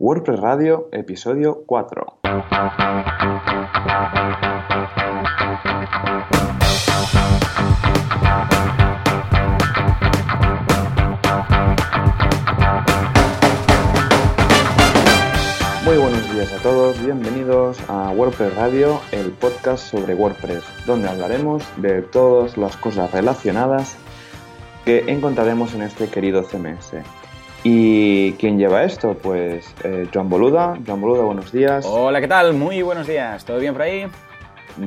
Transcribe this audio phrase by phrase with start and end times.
[0.00, 2.20] WordPress Radio, episodio 4.
[15.84, 21.64] Muy buenos días a todos, bienvenidos a WordPress Radio, el podcast sobre WordPress, donde hablaremos
[21.78, 23.96] de todas las cosas relacionadas
[24.84, 26.92] que encontraremos en este querido CMS.
[27.64, 29.14] ¿Y quién lleva esto?
[29.14, 30.78] Pues eh, Joan Boluda.
[30.86, 31.84] Joan Boluda, buenos días.
[31.86, 32.54] Hola, ¿qué tal?
[32.54, 33.44] Muy buenos días.
[33.44, 34.06] ¿Todo bien por ahí?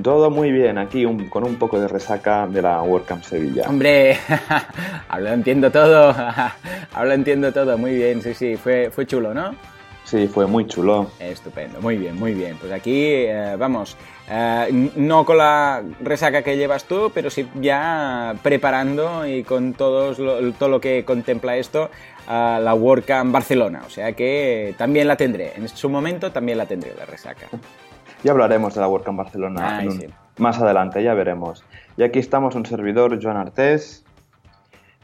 [0.04, 3.64] Todo muy bien, aquí con un poco de resaca de la WordCamp Sevilla.
[3.68, 4.18] Hombre,
[5.10, 6.16] hablo, entiendo todo.
[6.94, 7.78] hablo, entiendo todo.
[7.78, 9.54] Muy bien, sí, sí, fue, fue chulo, ¿no?
[10.06, 11.12] Sí, fue muy chulo.
[11.20, 12.58] Estupendo, muy bien, muy bien.
[12.60, 13.98] Pues aquí, eh, vamos,
[14.30, 20.18] eh, no con la resaca que llevas tú, pero sí ya preparando y con todos
[20.58, 21.92] todo lo que contempla esto
[22.28, 23.82] a la WordCamp Barcelona.
[23.86, 25.54] O sea que también la tendré.
[25.56, 27.48] En su momento también la tendré, la resaca.
[28.24, 29.82] Ya hablaremos de la WordCamp Barcelona
[30.38, 31.64] más adelante, ya veremos.
[31.98, 34.04] Y aquí estamos un servidor, Joan Artés,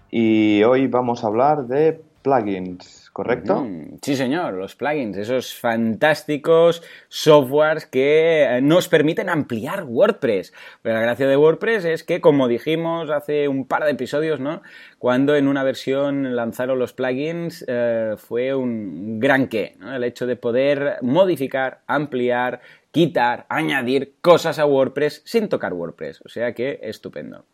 [0.09, 3.06] y hoy vamos a hablar de plugins.
[3.17, 3.65] ¿Correcto?
[4.03, 10.53] sí, señor, los plugins, esos fantásticos softwares que eh, nos permiten ampliar WordPress.
[10.83, 14.61] Pero la gracia de WordPress es que, como dijimos hace un par de episodios, ¿no?
[14.99, 19.95] Cuando en una versión lanzaron los plugins, eh, fue un gran qué, ¿no?
[19.95, 26.21] El hecho de poder modificar, ampliar, quitar, añadir cosas a WordPress sin tocar WordPress.
[26.23, 27.45] O sea que estupendo.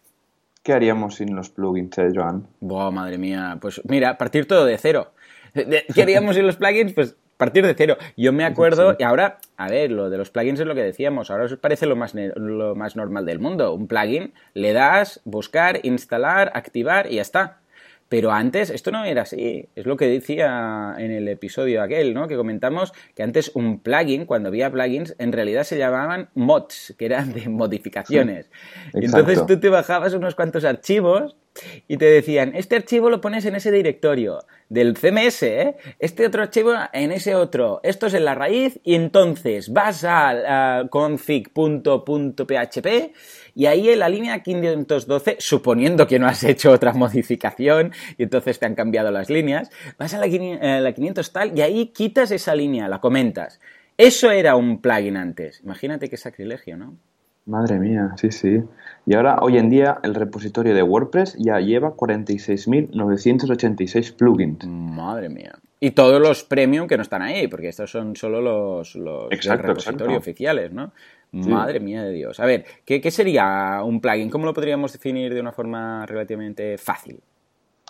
[0.61, 2.47] ¿Qué haríamos sin los plugins, eh, Joan?
[2.59, 3.57] Buah, madre mía.
[3.61, 5.12] Pues mira, partir todo de cero.
[5.53, 6.93] ¿Qué haríamos sin los plugins?
[6.93, 7.97] Pues partir de cero.
[8.15, 11.29] Yo me acuerdo, y ahora, a ver, lo de los plugins es lo que decíamos,
[11.29, 13.73] ahora os parece lo más, lo más normal del mundo.
[13.73, 17.57] Un plugin, le das, buscar, instalar, activar y ya está.
[18.09, 19.69] Pero antes esto no era así.
[19.75, 22.27] Es lo que decía en el episodio aquel, ¿no?
[22.27, 27.05] Que comentamos que antes un plugin, cuando había plugins, en realidad se llamaban mods, que
[27.05, 28.49] eran de modificaciones.
[28.93, 31.35] y entonces tú te bajabas unos cuantos archivos
[31.87, 34.39] y te decían, este archivo lo pones en ese directorio
[34.69, 35.75] del CMS, ¿eh?
[35.99, 40.87] este otro archivo en ese otro, esto es en la raíz y entonces vas a,
[40.89, 41.53] config.php
[43.55, 48.59] y ahí en la línea 512, suponiendo que no has hecho otra modificación y entonces
[48.59, 52.31] te han cambiado las líneas, vas a la, eh, la 500 tal y ahí quitas
[52.31, 53.59] esa línea, la comentas.
[53.97, 55.61] Eso era un plugin antes.
[55.63, 56.97] Imagínate qué sacrilegio, ¿no?
[57.45, 58.63] Madre mía, sí, sí.
[59.05, 64.65] Y ahora, hoy en día, el repositorio de WordPress ya lleva 46.986 plugins.
[64.65, 65.59] Madre mía.
[65.81, 70.17] Y todos los premium que no están ahí, porque estos son solo los, los repositorio
[70.17, 70.93] oficiales, ¿no?
[71.33, 72.39] Madre mía de Dios.
[72.39, 74.29] A ver, ¿qué, ¿qué, sería un plugin?
[74.29, 77.19] ¿Cómo lo podríamos definir de una forma relativamente fácil?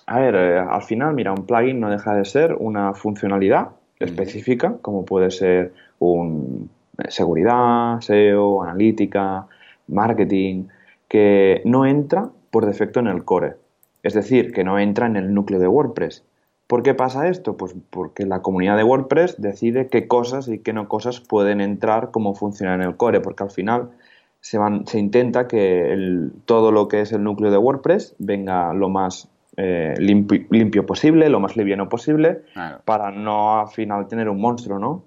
[0.05, 4.77] A ver, eh, al final, mira, un plugin no deja de ser una funcionalidad específica,
[4.81, 9.45] como puede ser un eh, seguridad, SEO, analítica,
[9.87, 10.65] marketing,
[11.07, 13.55] que no entra por defecto en el core.
[14.03, 16.23] Es decir, que no entra en el núcleo de WordPress.
[16.73, 17.55] ¿Por qué pasa esto?
[17.55, 22.09] Pues porque la comunidad de WordPress decide qué cosas y qué no cosas pueden entrar
[22.09, 23.91] como funciona en el core, porque al final
[24.39, 28.89] se, van, se intenta que todo lo que es el núcleo de WordPress venga lo
[28.89, 32.41] más eh, limpio, posible, lo más liviano posible,
[32.85, 35.03] para no al final tener un monstruo, ¿no?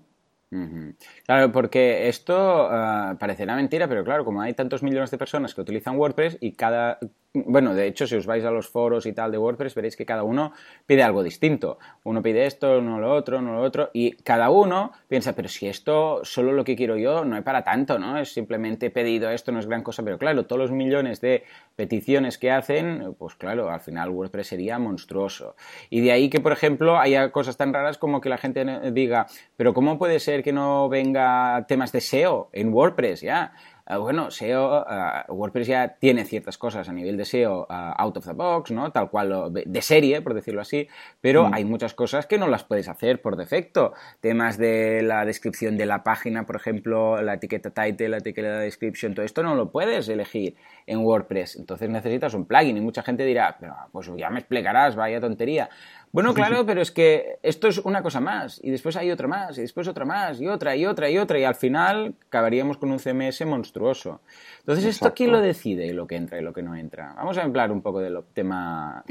[1.26, 5.62] Claro, porque esto uh, parecerá mentira, pero claro, como hay tantos millones de personas que
[5.62, 7.00] utilizan WordPress y cada
[7.44, 10.06] bueno, de hecho, si os vais a los foros y tal de WordPress, veréis que
[10.06, 10.52] cada uno
[10.86, 11.78] pide algo distinto.
[12.04, 15.68] Uno pide esto, uno lo otro, uno lo otro, y cada uno piensa, pero si
[15.68, 18.18] esto solo lo que quiero yo no es para tanto, ¿no?
[18.18, 21.44] Es simplemente pedido esto, no es gran cosa, pero claro, todos los millones de
[21.76, 25.56] peticiones que hacen, pues claro, al final WordPress sería monstruoso.
[25.90, 29.26] Y de ahí que, por ejemplo, haya cosas tan raras como que la gente diga,
[29.56, 33.52] pero ¿cómo puede ser que no venga temas de SEO en WordPress ya?
[33.88, 38.16] Ah, bueno, SEO, ah, WordPress ya tiene ciertas cosas a nivel de SEO ah, out
[38.16, 38.90] of the box, ¿no?
[38.90, 40.88] Tal cual de serie, por decirlo así,
[41.20, 41.54] pero mm.
[41.54, 43.92] hay muchas cosas que no las puedes hacer por defecto.
[44.20, 49.14] Temas de la descripción de la página, por ejemplo, la etiqueta title, la etiqueta description,
[49.14, 50.56] todo esto no lo puedes elegir
[50.86, 51.54] en WordPress.
[51.54, 55.70] Entonces necesitas un plugin y mucha gente dirá, pero pues ya me explicarás, vaya tontería.
[56.16, 59.58] Bueno, claro, pero es que esto es una cosa más, y después hay otra más,
[59.58, 62.90] y después otra más, y otra, y otra, y otra, y al final acabaríamos con
[62.90, 64.22] un CMS monstruoso.
[64.60, 67.12] Entonces, ¿esto quién lo decide, lo que entra y lo que no entra?
[67.18, 69.04] Vamos a hablar un poco del tema,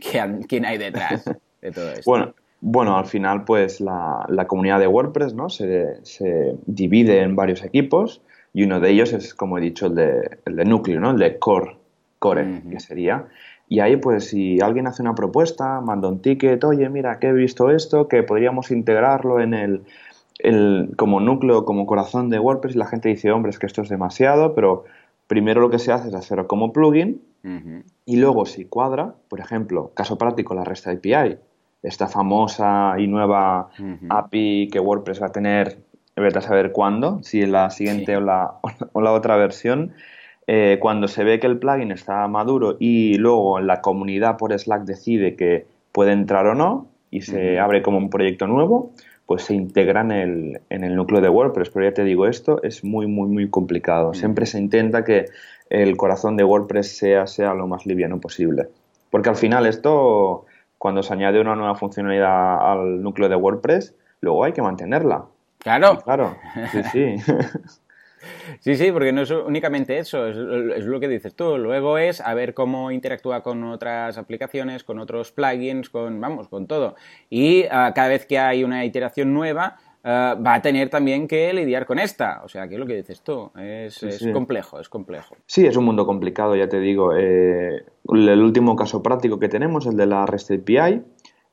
[0.47, 1.25] quién hay detrás
[1.61, 2.09] de todo esto.
[2.09, 5.51] Bueno, bueno, al final, pues la, comunidad de WordPress ¿no?
[5.51, 5.99] se,
[6.65, 10.55] divide en varios equipos, y uno de ellos es, como he dicho, el de, el
[10.55, 11.11] de núcleo, ¿no?
[11.11, 11.77] el de core,
[12.17, 13.27] core que sería.
[13.67, 17.33] Y ahí, pues, si alguien hace una propuesta, manda un ticket, oye, mira, que he
[17.33, 19.81] visto esto, que podríamos integrarlo en el,
[20.39, 23.89] el, como núcleo, como corazón de WordPress, la gente dice, hombre, es que esto es
[23.89, 24.83] demasiado, pero
[25.27, 27.21] primero lo que se hace es hacerlo como plugin.
[28.05, 31.37] Y luego si cuadra, por ejemplo, caso práctico, la REST API,
[31.83, 33.69] esta famosa y nueva
[34.09, 35.77] API que WordPress va a tener,
[36.15, 38.55] vete a saber cuándo, si en la siguiente o, la,
[38.93, 39.93] o la otra versión,
[40.47, 44.83] eh, cuando se ve que el plugin está maduro y luego la comunidad por Slack
[44.83, 48.91] decide que puede entrar o no y se abre como un proyecto nuevo,
[49.25, 51.69] pues se integra en el, en el, núcleo de WordPress.
[51.69, 54.13] Pero ya te digo, esto es muy, muy, muy complicado.
[54.13, 55.25] Siempre se intenta que
[55.69, 58.67] el corazón de WordPress sea, sea lo más liviano posible.
[59.09, 60.45] Porque al final esto,
[60.77, 65.25] cuando se añade una nueva funcionalidad al núcleo de WordPress, luego hay que mantenerla.
[65.59, 65.99] Claro.
[66.03, 66.35] Claro,
[66.71, 67.15] sí, sí.
[68.59, 71.57] Sí, sí, porque no es únicamente eso, es, lo que dices tú.
[71.57, 76.67] Luego es a ver cómo interactúa con otras aplicaciones, con otros plugins, con, vamos, con
[76.67, 76.95] todo.
[77.29, 81.53] Y ah, cada vez que hay una iteración nueva, ah, va a tener también que
[81.53, 82.41] lidiar con esta.
[82.43, 83.51] O sea, que es lo que dices tú.
[83.59, 85.35] Es, complejo, es complejo.
[85.45, 87.15] Sí, es un mundo complicado, ya te digo.
[87.15, 87.83] Eh,
[88.13, 91.03] el último caso práctico que tenemos, el de la REST API,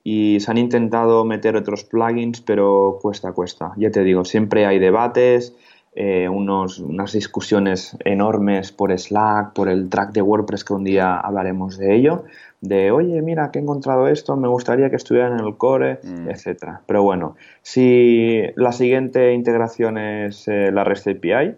[0.05, 3.73] y se han intentado meter otros plugins, pero cuesta, cuesta.
[3.77, 5.57] Ya te digo, siempre hay debates
[5.95, 11.19] eh, unos, unas discusiones enormes por Slack, por el track de WordPress, que un día
[11.19, 12.25] hablaremos de ello,
[12.63, 16.31] de, oye, mira, que he encontrado esto, me gustaría que estuviera en el core, mm.
[16.31, 16.81] etcétera.
[16.87, 21.57] Pero bueno, si la siguiente integración es eh, la REST API,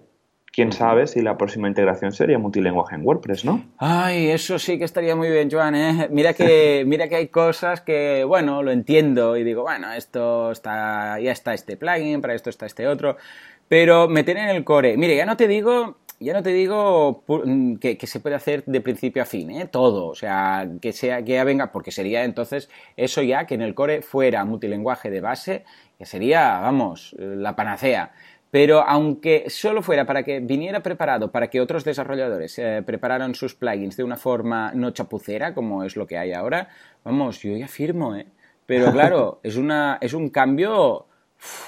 [0.54, 3.64] quién sabe si la próxima integración sería multilenguaje en WordPress, ¿no?
[3.78, 6.08] Ay, eso sí que estaría muy bien, Joan, ¿eh?
[6.12, 11.18] Mira que, mira que hay cosas que, bueno, lo entiendo y digo, bueno, esto está,
[11.18, 13.16] ya está este plugin, para esto está este otro,
[13.68, 14.96] pero meter en el core.
[14.96, 18.80] Mire, ya no te digo, ya no te digo mm, que, se puede hacer de
[18.80, 19.66] principio a fin, ¿eh?
[19.66, 20.06] todo.
[20.06, 23.74] O sea, que sea, que ya venga, porque sería entonces eso ya que en el
[23.74, 25.64] core fuera multilenguaje de base,
[25.98, 28.12] que sería, vamos, la panacea.
[28.50, 33.56] Pero aunque solo fuera para que viniera preparado, para que otros desarrolladores eh, prepararan sus
[33.56, 36.68] plugins de una forma no chapucera, como es lo que hay ahora,
[37.02, 38.26] vamos, yo ya firmo, ¿eh?
[38.64, 41.06] Pero claro, es, una, es un cambio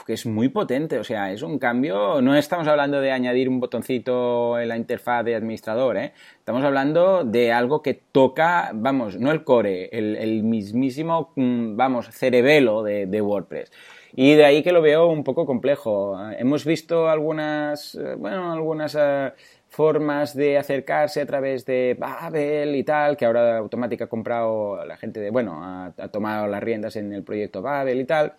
[0.07, 3.61] que es muy potente, o sea, es un cambio, no estamos hablando de añadir un
[3.61, 6.13] botoncito en la interfaz de administrador, ¿eh?
[6.39, 12.83] estamos hablando de algo que toca, vamos, no el core, el, mismísimo, mm, vamos, cerebelo
[12.83, 13.73] de, WordPress.
[14.15, 16.19] Y de ahí que lo veo un poco complejo.
[16.39, 19.33] Hemos visto algunas, eh, bueno, algunas eh,
[19.69, 24.97] formas de acercarse a través de Babel y tal, que ahora Automática ha comprado, la
[24.97, 28.35] gente de, bueno, ha tomado las riendas en el proyecto Babel y tal.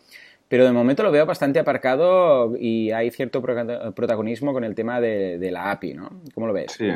[0.50, 5.50] Pero de momento lo veo bastante aparcado y hay cierto protagonismo con el tema de,
[5.52, 6.10] la API, ¿no?
[6.34, 6.72] ¿Cómo lo ves?
[6.72, 6.90] Sí.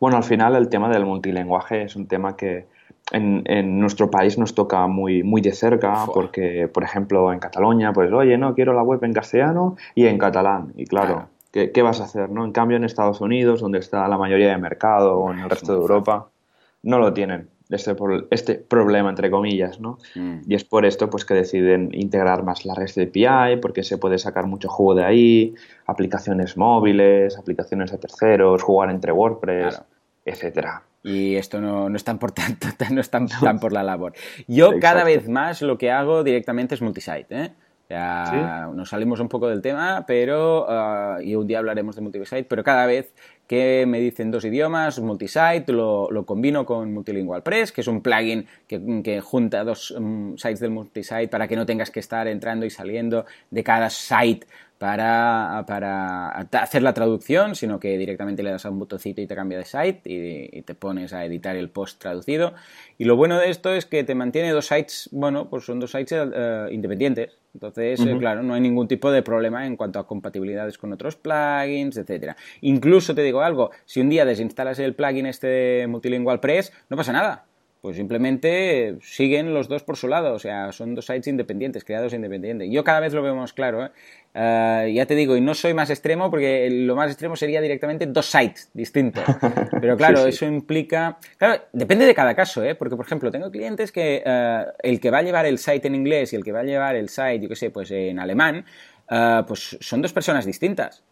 [0.00, 2.66] Bueno, al final el tema del multilenguaje es un tema que
[3.10, 8.12] en, nuestro país nos toca muy, muy de cerca porque, por ejemplo, en Cataluña, pues,
[8.12, 10.72] oye, no, quiero la web en castellano y en catalán.
[10.76, 12.30] Y claro, ¿qué, ¿qué, vas a hacer?
[12.30, 15.50] no En cambio, en Estados Unidos, donde está la mayoría de mercado, o en el
[15.50, 16.28] resto de Europa,
[16.82, 17.96] no lo tienen este,
[18.30, 19.98] este problema, entre comillas, ¿no?
[20.14, 20.40] Mm.
[20.46, 24.18] Y es por esto pues, que deciden integrar más la REST API, porque se puede
[24.18, 25.54] sacar mucho jugo de ahí,
[25.86, 29.82] aplicaciones móviles, aplicaciones de terceros, jugar entre WordPress,
[30.24, 30.82] etcétera.
[31.02, 33.28] Y esto no, no es tan por tanto, no es tan,
[33.60, 34.14] por la labor.
[34.46, 37.50] Yo cada vez más lo que hago directamente es multisite, ¿eh?
[37.90, 42.44] Ya nos salimos un poco del tema, pero ah, y un día hablaremos de multisite,
[42.44, 43.14] pero cada vez
[43.48, 48.02] que me dicen dos idiomas, multisite, lo, lo combino con Multilingual Press, que es un
[48.02, 52.28] plugin que, que junta dos mm, sites del multisite para que no tengas que estar
[52.28, 54.46] entrando y saliendo de cada site
[54.78, 59.34] para, para, hacer la traducción, sino que directamente le das a un botoncito y te
[59.34, 62.54] cambia de site y, te pones a editar el post traducido.
[62.96, 65.90] Y lo bueno de esto es que te mantiene dos sites, bueno, pues son dos
[65.90, 67.38] sites eh, independientes.
[67.54, 71.16] Entonces, eh, claro, no hay ningún tipo de problema en cuanto a compatibilidades con otros
[71.16, 72.36] plugins, etcétera.
[72.60, 76.96] Incluso te digo algo, si un día desinstalas el plugin este de Multilingual Press, no
[76.96, 77.48] pasa nada
[77.80, 82.12] pues simplemente siguen los dos por su lado, o sea, son dos sites independientes, creados
[82.12, 82.68] independientes.
[82.70, 83.90] Yo cada vez lo veo más claro, ¿eh?
[84.40, 88.06] Eh, ya te digo, y no soy más extremo porque lo más extremo sería directamente
[88.06, 89.24] dos sites distintos.
[89.80, 91.18] Pero claro, eso implica...
[91.36, 92.76] Claro, depende de cada caso, ¿eh?
[92.76, 95.96] Porque, por ejemplo, tengo clientes que eh, el que va a llevar el site en
[95.96, 98.64] inglés y el que va a llevar el site, yo qué sé, pues en alemán,
[99.46, 101.02] pues son dos personas distintas.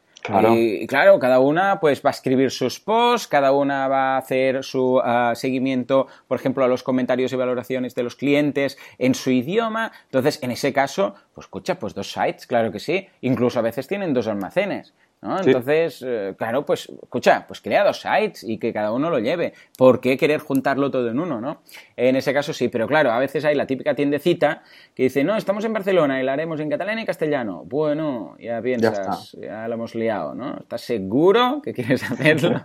[0.56, 4.64] Y, claro, cada una pues va a escribir sus posts, cada una va a hacer
[4.64, 9.30] su ah, seguimiento, por ejemplo, a los comentarios y valoraciones de los clientes en su
[9.30, 9.92] idioma.
[10.06, 13.06] Entonces, en ese caso, pues escucha, pues dos sites, claro que sí.
[13.20, 14.94] Incluso a veces tienen dos almacenes.
[15.26, 15.40] ¿No?
[15.40, 19.52] Entonces, eh, claro, pues, escucha, pues crea dos sites y que cada uno lo lleve.
[19.76, 21.62] ¿Por qué querer juntarlo todo en uno, no?
[21.96, 24.62] En ese caso sí, pero claro, a veces hay la típica tiendecita
[24.94, 27.64] que dice, no, estamos en Barcelona y la haremos en catalán y castellano.
[27.66, 30.58] Bueno, ya piensas, ya, lo hemos liado, ¿no?
[30.58, 32.60] ¿Estás seguro que quieres hacerlo?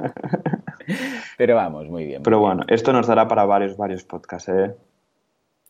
[1.38, 2.22] pero vamos, muy bien.
[2.24, 4.72] Pero bueno, esto nos dará para varios, varios podcasts, ¿eh?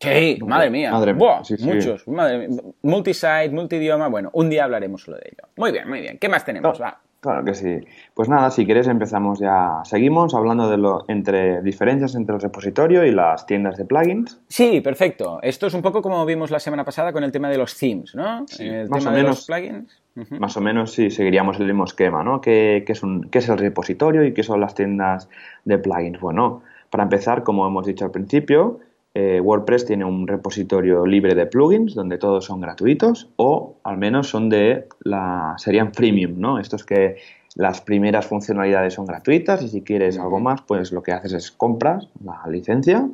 [0.02, 0.92] Sí, madre mía.
[0.92, 2.08] Madre Buah, Muchos.
[2.08, 2.50] Madre
[2.82, 4.08] Multisite, multidioma.
[4.08, 5.48] Bueno, un día hablaremos solo de ello.
[5.58, 6.18] Muy bien, muy bien.
[6.18, 6.82] ¿Qué más tenemos?
[6.82, 7.00] Va.
[7.22, 7.78] Claro que sí.
[8.16, 9.82] Pues nada, si quieres empezamos ya.
[9.84, 14.42] Seguimos hablando de lo entre diferencias entre el repositorio y las tiendas de plugins.
[14.48, 15.38] Sí, perfecto.
[15.44, 18.16] Esto es un poco como vimos la semana pasada con el tema de los themes,
[18.16, 18.46] ¿no?
[18.58, 20.02] el más tema o menos, de los plugins.
[20.40, 22.42] Más o menos sí, seguiríamos el mismo esquema, ¿no?
[22.42, 25.30] ¿Qué, es un, ¿Qué es el repositorio y qué son las tiendas
[25.64, 26.20] de plugins?
[26.20, 28.80] Bueno, para empezar, como hemos dicho al principio,
[29.14, 34.30] eh, WordPress tiene un repositorio libre de plugins donde todos son gratuitos o al menos
[34.30, 36.60] son de la serían freemium, ¿no?
[36.60, 37.18] Estos que
[37.56, 41.52] las primeras funcionalidades son gratuitas y si quieres algo más, pues lo que haces es
[41.52, 43.10] compras la licencia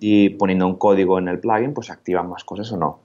[0.00, 2.98] y poniendo un código en el plugin, pues activan más cosas o no.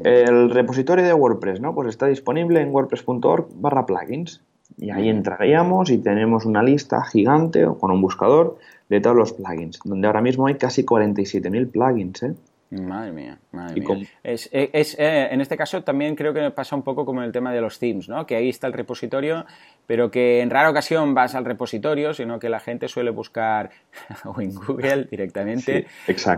[0.00, 1.74] El repositorio de WordPress, ¿no?
[1.74, 4.42] Pues está disponible en wordpress.org barra plugins
[4.76, 9.32] y ahí entraríamos y tenemos una lista gigante o con un buscador de todos los
[9.32, 12.22] plugins, donde ahora mismo hay casi 47.000 plugins.
[12.22, 12.34] ¿eh?
[12.70, 14.06] Madre mía, madre mía.
[14.22, 17.52] Es, eh, en este caso también creo que pasa un poco como en el tema
[17.52, 18.26] de los themes, ¿no?
[18.26, 19.46] Que ahí está el repositorio,
[19.86, 23.70] pero que en rara ocasión vas al repositorio, sino que la gente suele buscar
[24.24, 25.86] o en Google directamente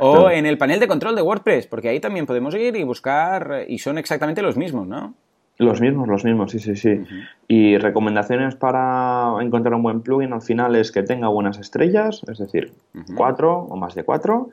[0.00, 3.64] o en el panel de control de WordPress, porque ahí también podemos ir y buscar
[3.66, 5.14] y son exactamente los mismos, ¿no?
[5.58, 7.02] Los mismos, los mismos, sí, sí, sí.
[7.48, 12.38] Y recomendaciones para encontrar un buen plugin al final es que tenga buenas estrellas, es
[12.38, 12.72] decir,
[13.14, 14.50] cuatro o más de cuatro,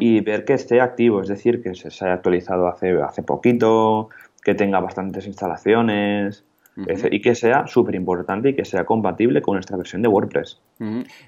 [0.00, 4.08] y ver que esté activo, es decir, que se haya actualizado hace, hace poquito,
[4.42, 6.44] que tenga bastantes instalaciones,
[6.76, 10.60] y que sea súper importante y que sea compatible con nuestra versión de WordPress.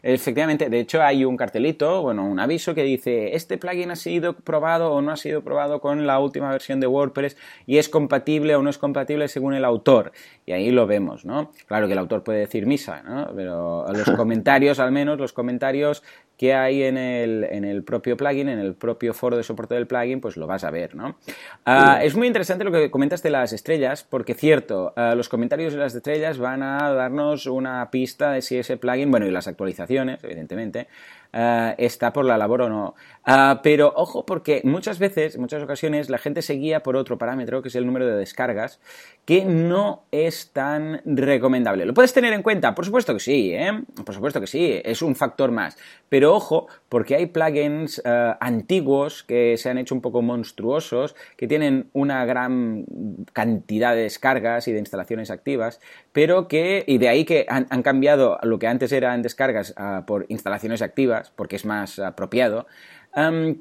[0.02, 4.34] Efectivamente, de hecho hay un cartelito, bueno, un aviso que dice este plugin ha sido
[4.34, 7.36] probado o no ha sido probado con la última versión de WordPress
[7.66, 10.12] y es compatible o no es compatible según el autor.
[10.44, 11.50] Y ahí lo vemos, ¿no?
[11.66, 13.30] Claro que el autor puede decir misa, ¿no?
[13.34, 16.02] Pero los comentarios, al menos, los comentarios
[16.38, 19.88] que hay en el, en el propio plugin, en el propio foro de soporte del
[19.88, 21.16] plugin, pues lo vas a ver, ¿no?
[21.66, 25.37] Ah, es muy interesante lo que comentas de las estrellas, porque cierto, ah, los comentarios
[25.38, 29.46] de las estrellas van a darnos una pista de si ese plugin, bueno, y las
[29.46, 30.88] actualizaciones, evidentemente,
[31.32, 32.94] ah, está por la labor o no.
[33.62, 37.62] pero ojo, porque muchas veces, en muchas ocasiones, la gente se guía por otro parámetro,
[37.62, 38.80] que es el número de descargas,
[39.24, 41.86] que no es tan recomendable.
[41.86, 42.74] ¿Lo puedes tener en cuenta?
[42.74, 43.84] Por supuesto que sí, ¿eh?
[44.04, 45.76] Por supuesto que sí, es un factor más.
[46.08, 51.46] Pero ojo, porque hay plugins eh, antiguos que se han hecho un poco monstruosos, que
[51.46, 52.84] tienen una gran
[53.32, 55.80] cantidad de descargas y de instalaciones activas,
[56.12, 60.26] pero que, y de ahí que han, cambiado lo que antes eran descargas ah, por
[60.28, 62.66] instalaciones activas, porque es más apropiado,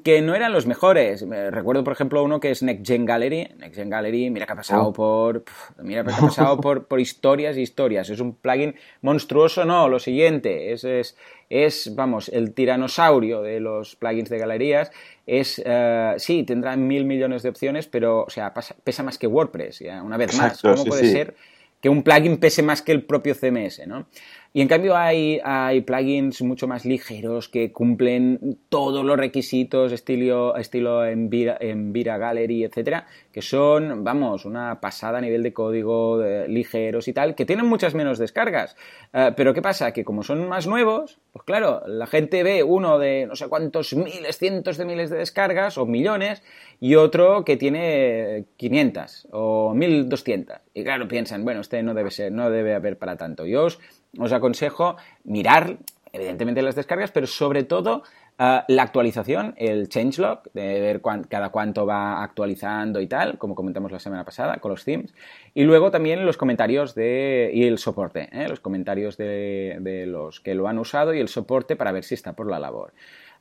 [0.04, 1.24] que no eran los mejores.
[1.50, 3.48] Recuerdo, por ejemplo, uno que es Next Gen Gallery.
[3.58, 4.92] Next Gen Gallery, mira que ha pasado oh.
[4.92, 5.44] por.
[5.82, 8.08] Mira que ha pasado por, por, historias y historias.
[8.10, 9.88] Es un plugin monstruoso, no.
[9.88, 11.16] Lo siguiente, es, es,
[11.50, 14.90] es vamos, el tiranosaurio de los plugins de galerías.
[15.26, 18.52] Es, uh, sí, tendrá mil millones de opciones, pero, o sea,
[18.84, 20.60] pesa más que WordPress, ya, una vez más.
[20.62, 21.34] ¿Cómo puede ser
[21.80, 24.06] que un plugin pese más que el propio CMS, ¿no?
[24.52, 25.40] Y en cambio hay,
[25.82, 33.06] plugins mucho más ligeros que cumplen todos los requisitos estilo, estilo en Vira Gallery, etcétera,
[33.30, 37.94] que son, vamos, una pasada a nivel de código, ligeros y tal, que tienen muchas
[37.94, 38.76] menos descargas.
[39.12, 39.92] Eh, pero ¿qué pasa?
[39.92, 43.94] Que como son más nuevos, pues claro, la gente ve uno de no sé cuántos
[43.94, 46.42] miles, cientos de miles de descargas o millones
[46.80, 50.56] y otro que tiene 500 o 1200.
[50.74, 53.46] Y claro, piensan, bueno, este no debe ser, no debe haber para tanto.
[53.46, 53.68] Yo
[54.16, 55.78] os aconsejo mirar,
[56.12, 58.02] evidentemente, las descargas, pero sobre todo
[58.38, 63.90] eh, la actualización, el changelog, de ver cada cuánto va actualizando y tal, como comentamos
[63.90, 65.12] la semana pasada con los themes.
[65.54, 68.48] Y luego también los comentarios de, y el soporte, ¿eh?
[68.48, 72.34] los comentarios de, los que lo han usado y el soporte para ver si está
[72.34, 72.92] por la labor.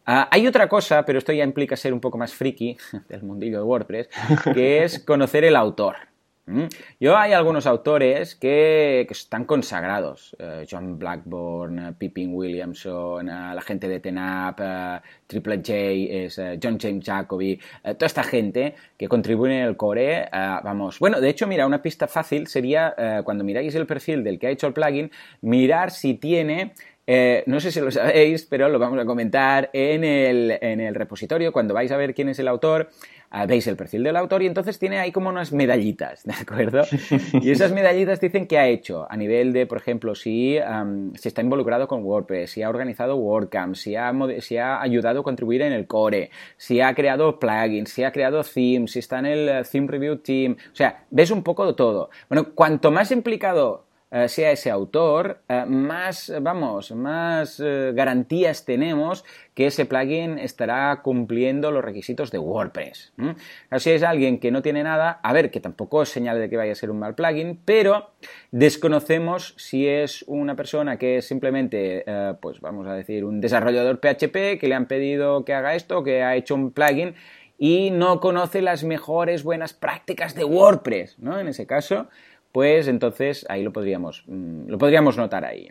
[0.06, 2.78] Ah, hay otra cosa, pero esto ya implica ser un poco más friki
[3.10, 4.10] del mundillo de WordPress,
[4.54, 5.98] que es conocer el autor.
[6.48, 6.64] Mm.
[7.02, 10.34] Yo hay algunos autores que, están consagrados.
[10.40, 14.60] Eh, John Blackburn, eh, Pippin Williamson, eh, la gente de Tenap,
[15.28, 20.30] Triple J, es, John James Jacoby, toda esta gente que contribuye en el core.
[20.32, 24.48] vamos, bueno, de hecho, mira, una pista fácil sería cuando miráis el perfil del que
[24.48, 25.12] ha hecho el plugin,
[25.42, 26.74] mirar si tiene
[27.10, 30.94] eh, no sé si lo sabéis, pero lo vamos a comentar en el, en el
[30.94, 31.54] repositorio.
[31.54, 32.90] Cuando vais a ver quién es el autor,
[33.48, 36.84] veis el perfil del autor y entonces tiene ahí como unas medallitas, ¿de acuerdo?
[37.42, 40.58] Y esas medallitas dicen qué ha hecho a nivel de, por ejemplo, si,
[41.16, 45.24] si está involucrado con WordPress, si ha organizado WordCamp, si ha, si ha ayudado a
[45.24, 49.26] contribuir en el core, si ha creado plugins, si ha creado themes, si está en
[49.26, 50.56] el eh, Theme Review Team.
[50.72, 52.10] O sea, ves un poco de todo.
[52.30, 59.26] Bueno, cuanto más implicado eh, sea ese autor, eh, más, vamos, más eh, garantías tenemos
[59.54, 63.12] que ese plugin estará cumpliendo los requisitos de WordPress.
[63.78, 66.56] Si es alguien que no tiene nada, a ver, que tampoco es señal de que
[66.56, 68.12] vaya a ser un mal plugin, pero
[68.52, 72.06] desconocemos si es una persona que es simplemente,
[72.40, 76.22] pues vamos a decir, un desarrollador PHP que le han pedido que haga esto, que
[76.22, 77.16] ha hecho un plugin
[77.58, 81.40] y no conoce las mejores buenas prácticas de WordPress, ¿no?
[81.40, 82.08] En ese caso,
[82.58, 85.70] pues entonces ahí lo podríamos, mm, lo podríamos notar ahí.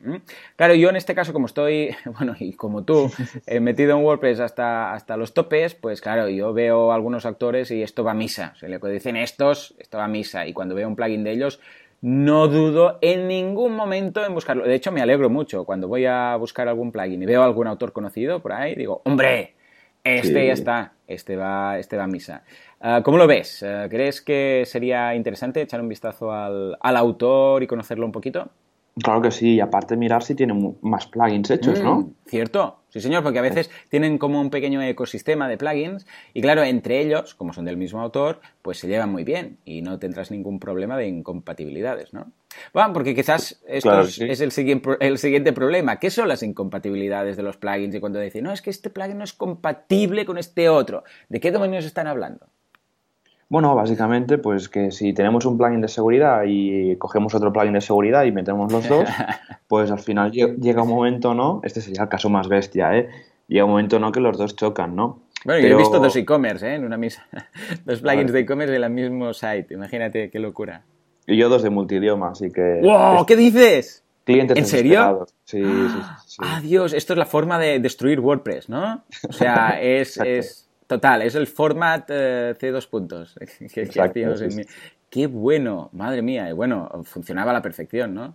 [0.54, 3.10] Claro, yo en este caso, como estoy, bueno, y como tú,
[3.44, 7.82] he metido en WordPress hasta, hasta los topes, pues claro, yo veo algunos actores y
[7.82, 8.52] esto va a misa.
[8.54, 10.46] O sea, le dicen estos, esto va a misa.
[10.46, 11.58] Y cuando veo un plugin de ellos,
[12.02, 14.62] no dudo en ningún momento en buscarlo.
[14.62, 17.92] De hecho, me alegro mucho cuando voy a buscar algún plugin y veo algún autor
[17.92, 19.56] conocido por ahí, digo, hombre,
[20.04, 22.44] este ya está, este va, este va a misa.
[22.80, 23.62] Ah, ¿Cómo lo ves?
[23.62, 28.50] Ah, ¿Crees que sería interesante echar un vistazo al, autor y conocerlo un poquito?
[29.02, 32.00] Claro que sí, y aparte mirar si tiene más plugins hechos, ¿no?
[32.00, 36.40] Mm, cierto, sí señor, porque a veces tienen como un pequeño ecosistema de plugins y
[36.40, 39.98] claro, entre ellos, como son del mismo autor, pues se llevan muy bien y no
[39.98, 42.32] tendrás ningún problema de incompatibilidades, ¿no?
[42.72, 45.98] Bueno, porque quizás esto es, el, siguiente, el siguiente problema.
[45.98, 47.94] ¿Qué son las incompatibilidades de los plugins?
[47.94, 51.38] Y cuando dicen, no, es que este plugin no es compatible con este otro, ¿de
[51.38, 52.46] qué dominios están hablando?
[53.48, 57.80] Bueno, básicamente, pues que si tenemos un plugin de seguridad y cogemos otro plugin de
[57.80, 59.08] seguridad y metemos los dos,
[59.68, 61.60] pues al final llega un momento, ¿no?
[61.62, 63.08] Este sería el caso más bestia, ¿eh?
[63.46, 64.10] Llega un momento, ¿no?
[64.10, 65.20] Que los dos chocan, ¿no?
[65.44, 66.74] Bueno, yo he visto dos e-commerce, ¿eh?
[66.74, 67.24] En una misa.
[67.84, 69.74] Dos plugins de e-commerce en el mismo site.
[69.74, 70.82] Imagínate qué locura.
[71.24, 72.80] Y yo dos de multidioma, así que...
[72.82, 73.26] ¡Wow!
[73.26, 74.02] ¿Qué dices?
[74.24, 75.26] Clientes ¿En serio?
[75.44, 79.04] Sí, sí, sí, Ah, Dios, esto es la forma de destruir WordPress, ¿no?
[79.28, 83.34] O sea, es, es Total, es el format eh, C2 puntos.
[85.10, 86.48] Qué bueno, madre mía.
[86.48, 88.34] Y bueno, funcionaba a la perfección, ¿no?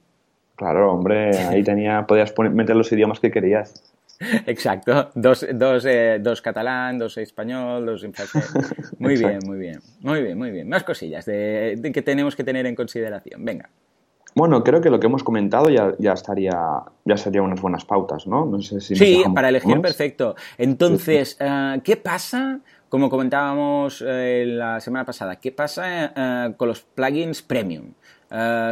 [0.55, 3.83] Claro, hombre, ahí tenía, podías meter los idiomas que querías.
[4.46, 8.05] Exacto, dos, dos, eh, dos catalán, dos español, dos
[9.00, 10.70] Muy bien, muy bien, muy bien, muy bien.
[10.70, 13.44] Más cosillas de, que tenemos que tener en consideración.
[13.44, 13.70] Venga.
[14.42, 16.58] Bueno, creo que lo que hemos comentado ya, ya estaría,
[17.06, 18.44] ya serían unas buenas pautas, ¿no?
[18.44, 20.36] no sé si sí, para elegir perfecto.
[20.58, 22.60] Entonces, eh, ¿qué pasa?
[22.90, 27.94] Como comentábamos eh, la semana pasada, ¿qué pasa eh, con los plugins premium?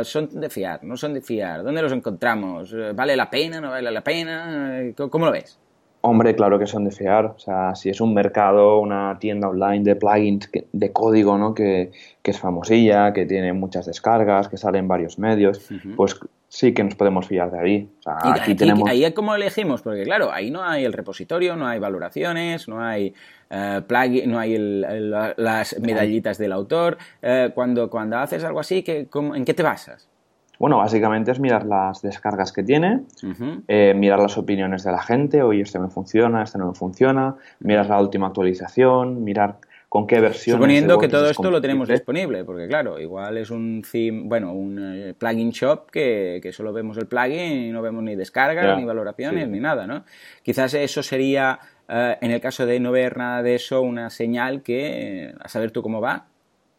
[0.02, 0.84] ¿Son de fiar?
[0.84, 1.62] ¿No son de fiar?
[1.62, 2.76] ¿Dónde los encontramos?
[2.96, 3.62] ¿Vale la pena?
[3.62, 4.82] ¿No vale la pena?
[5.12, 5.60] ¿Cómo lo ves?
[6.02, 7.26] Hombre, claro que son de fiar.
[7.26, 11.54] O sea, si es un mercado, una tienda online de plugins de código, ¿no?
[11.54, 16.74] Que, que, es famosilla, que tiene muchas descargas, que sale en varios medios, pues sí
[16.74, 17.90] que nos podemos fiar de ahí.
[18.00, 18.90] O sea, aquí, tenemos...
[18.90, 23.14] ahí cómo elegimos, porque claro, ahí no hay el repositorio, no hay valoraciones, no hay
[23.52, 26.98] uh, no hay las medallitas del autor.
[27.22, 30.08] Eh, cuando, cuando haces algo así, ¿en qué te basas?
[30.60, 33.04] Bueno, básicamente es mirar las descargas que tiene,
[33.70, 37.36] eh, mirar las opiniones de la gente, oye, este me funciona, este no me funciona,
[37.62, 39.56] mirar la última actualización, mirar
[39.88, 40.58] con qué versión.
[40.58, 44.78] Suponiendo que todo esto lo tenemos disponible, porque claro, igual es un theme, bueno, un
[44.80, 49.48] eh, plugin shop que, solo vemos el plugin y no vemos ni descargas, ni valoraciones,
[49.48, 50.04] ni nada, ¿no?
[50.44, 54.62] Quizás eso sería, eh, en el caso de no ver nada de eso, una señal
[54.62, 56.26] que, a saber tú cómo va,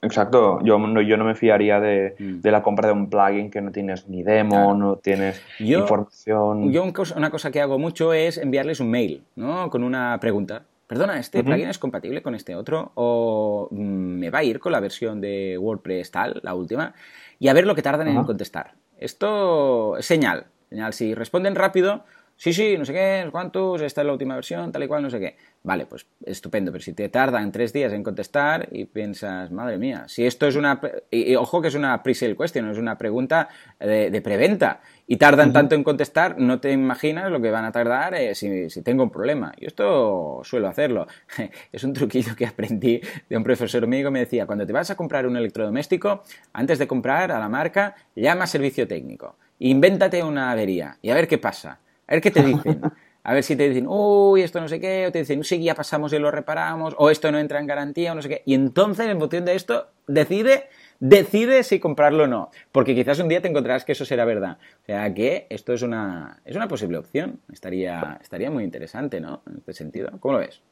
[0.03, 2.41] Exacto, yo no, yo no me fiaría de, mm.
[2.41, 6.73] de, la compra de un plugin que no tienes ni demo, no tienes información.
[6.73, 6.85] Yo
[7.17, 9.69] una cosa que hago mucho es enviarles un mail, ¿no?
[9.69, 10.63] Con una pregunta.
[10.87, 12.93] Perdona, ¿este plugin es compatible con este otro?
[12.95, 16.95] ¿O mm, me va a ir con la versión de WordPress tal, la última?
[17.39, 18.73] Y a ver lo que tardan en contestar.
[18.99, 20.47] Esto es señal.
[20.69, 22.05] Señal, si responden rápido,
[22.41, 25.11] sí, sí, no sé qué, cuántos, esta es la última versión, tal y cual, no
[25.11, 25.37] sé qué.
[25.63, 30.05] Vale, pues estupendo, pero si te tardan tres días en contestar y piensas, madre mía,
[30.09, 30.81] si esto es una...
[31.11, 35.75] Y, ojo que es una pre-sale question, es una pregunta de, preventa, y tardan tanto
[35.75, 39.11] en contestar, no te imaginas lo que van a tardar eh, si, si, tengo un
[39.11, 39.53] problema.
[39.61, 41.07] Yo esto suelo hacerlo.
[41.73, 44.91] es un truquillo que aprendí de un profesor mío que me decía, cuando te vas
[44.91, 46.23] a comprar un electrodoméstico,
[46.55, 51.15] antes de comprar a la marca, llama a servicio técnico, invéntate una avería y a
[51.15, 51.81] ver qué pasa.
[52.11, 52.83] A ver qué te dicen.
[53.23, 55.75] A ver si te dicen, uy, esto no sé qué, o te dicen, sí, ya
[55.75, 58.43] pasamos y lo reparamos, o esto no entra en garantía, o no sé qué.
[58.47, 60.69] Y entonces, en función de esto, decide
[61.01, 64.59] decide si comprarlo o no, porque quizás un día te encontrarás que eso será verdad.
[64.83, 67.41] O sea que esto es una, es una posible opción.
[67.51, 69.43] Estaría, estaría muy interesante, ¿no?
[69.51, 70.11] En este sentido.
[70.21, 70.63] ¿Cómo lo ves?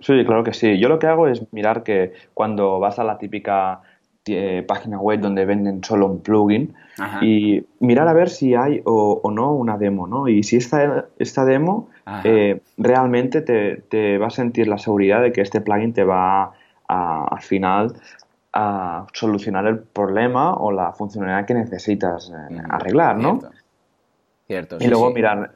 [0.00, 0.78] Sí, claro que sí.
[0.78, 3.80] Yo lo que hago es mirar que cuando vas a la típica
[4.34, 6.74] eh, página web donde venden solo un plugin
[7.22, 10.26] y mirar a ver si hay o, no una demo, ¿no?
[10.26, 11.88] Y si esta, esta demo
[12.24, 16.52] eh, realmente te, va a sentir la seguridad de que este plugin te va
[16.88, 17.94] a, al final
[18.52, 23.38] a solucionar el problema o la funcionalidad que necesitas eh, arreglar, ¿no?
[23.38, 23.57] Cierto.
[24.48, 25.52] Y luego, mirar,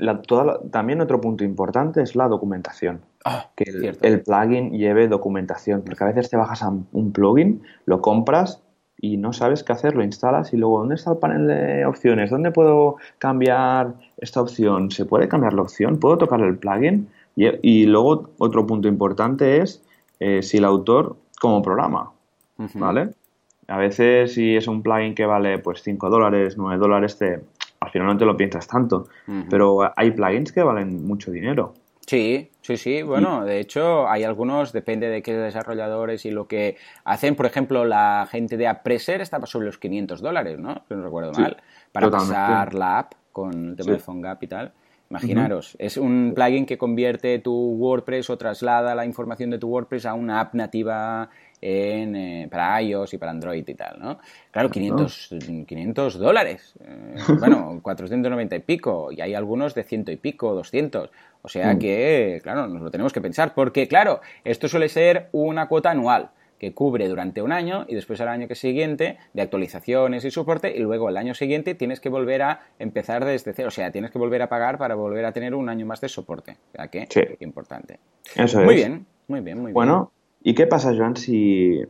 [0.70, 3.00] también otro punto importante es la documentación.
[3.24, 3.64] Ah, que
[4.02, 8.60] el, plugin lleve documentación, porque a veces te bajas a un plugin, lo compras
[8.98, 12.30] y no sabes qué hacer, lo instalas y luego, ¿dónde está el panel de opciones?
[12.30, 14.90] ¿Dónde puedo cambiar esta opción?
[14.90, 15.98] ¿Se puede cambiar la opción?
[15.98, 17.08] ¿Puedo tocar el plugin?
[17.34, 19.82] Y, luego otro punto importante es
[20.20, 22.12] eh, si el autor como programa,
[22.74, 23.10] ¿vale?
[23.66, 27.40] A veces si es un plugin que vale pues 5 dólares, 9 dólares, te,
[27.92, 29.08] final no te lo piensas tanto,
[29.48, 31.74] pero hay plugins que valen mucho dinero.
[32.06, 33.02] Sí, sí, sí.
[33.02, 37.36] Bueno, de hecho, hay algunos, depende de qué desarrolladores y lo que hacen.
[37.36, 40.82] Por ejemplo, la gente de Appresser estaba sobre los 500 dólares, ¿no?
[40.88, 41.58] Si no recuerdo mal,
[41.92, 44.72] para pasar la app con el tema de PhoneGap y tal.
[45.10, 50.06] Imaginaros, es un plugin que convierte tu WordPress o traslada la información de tu WordPress
[50.06, 51.28] a una app nativa
[51.62, 54.18] en, eh, para iOS y para Android y tal, ¿no?
[54.50, 56.74] Claro, 500, 500 dólares.
[56.80, 59.10] Eh, bueno, 490 y pico.
[59.12, 61.10] Y hay algunos de ciento y pico, 200.
[61.42, 61.78] O sea mm.
[61.78, 63.54] que, claro, nos lo tenemos que pensar.
[63.54, 68.20] Porque, claro, esto suele ser una cuota anual que cubre durante un año y después
[68.20, 72.08] al año que siguiente de actualizaciones y soporte y luego el año siguiente tienes que
[72.08, 75.32] volver a empezar desde cero, o sea, tienes que volver a pagar para volver a
[75.32, 77.20] tener un año más de soporte, o sea que sí.
[77.40, 77.98] importante.
[78.36, 78.76] Eso muy es.
[78.76, 79.74] bien, muy bien, muy bien.
[79.74, 80.12] Bueno,
[80.42, 81.80] ¿y qué pasa, Joan, si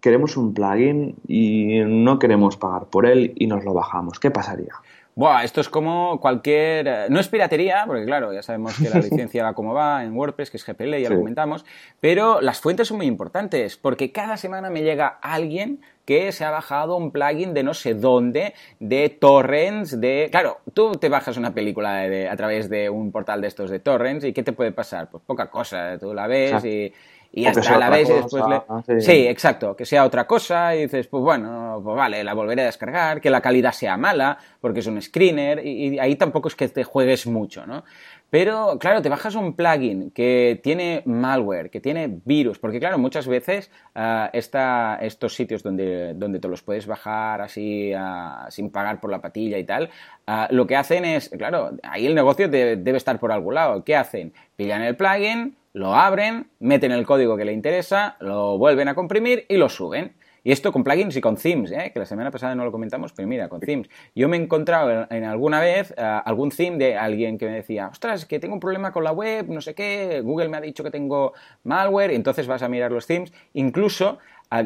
[0.00, 4.18] queremos un plugin y no queremos pagar por él y nos lo bajamos?
[4.18, 4.74] ¿Qué pasaría?
[5.14, 6.88] Buah, esto es como cualquier...
[6.88, 10.16] Eh, no es piratería, porque claro, ya sabemos que la licencia va como va en
[10.16, 11.66] WordPress, que es GPL, ya lo comentamos,
[12.00, 16.50] pero las fuentes son muy importantes, porque cada semana me llega alguien que se ha
[16.50, 20.28] bajado un plugin de no sé dónde, de torrents, de...
[20.30, 24.24] Claro, tú te bajas una película a través de un portal de estos de torrents
[24.24, 25.10] y ¿qué te puede pasar?
[25.10, 26.90] Pues poca cosa, tú la ves y
[27.32, 29.00] y hasta la vez y después le...
[29.00, 29.26] Sí.
[29.26, 33.20] exacto, que sea otra cosa y dices, pues bueno, pues vale, la volveré a descargar,
[33.20, 36.84] que la calidad sea mala, porque es un screener, y, ahí tampoco es que te
[36.84, 37.84] juegues mucho, ¿no?
[38.32, 43.28] Pero, claro, te bajas un plugin que tiene malware, que tiene virus, porque, claro, muchas
[43.28, 49.10] veces uh, estos sitios donde, donde te los puedes bajar así uh, sin pagar por
[49.10, 49.90] la patilla y tal,
[50.26, 53.84] uh, lo que hacen es, claro, ahí el negocio debe estar por algún lado.
[53.84, 54.32] ¿Qué hacen?
[54.56, 59.44] Pillan el plugin, lo abren, meten el código que le interesa, lo vuelven a comprimir
[59.50, 60.14] y lo suben.
[60.44, 61.90] Y esto con plugins y con themes, ¿eh?
[61.92, 63.88] que la semana pasada no lo comentamos, pero mira, con themes.
[64.14, 67.88] Yo me he encontrado en, alguna vez eh, algún theme de alguien que me decía,
[67.88, 70.82] ostras, que tengo un problema con la web, no sé qué, Google me ha dicho
[70.82, 73.32] que tengo malware, entonces vas a mirar los themes.
[73.52, 74.18] Incluso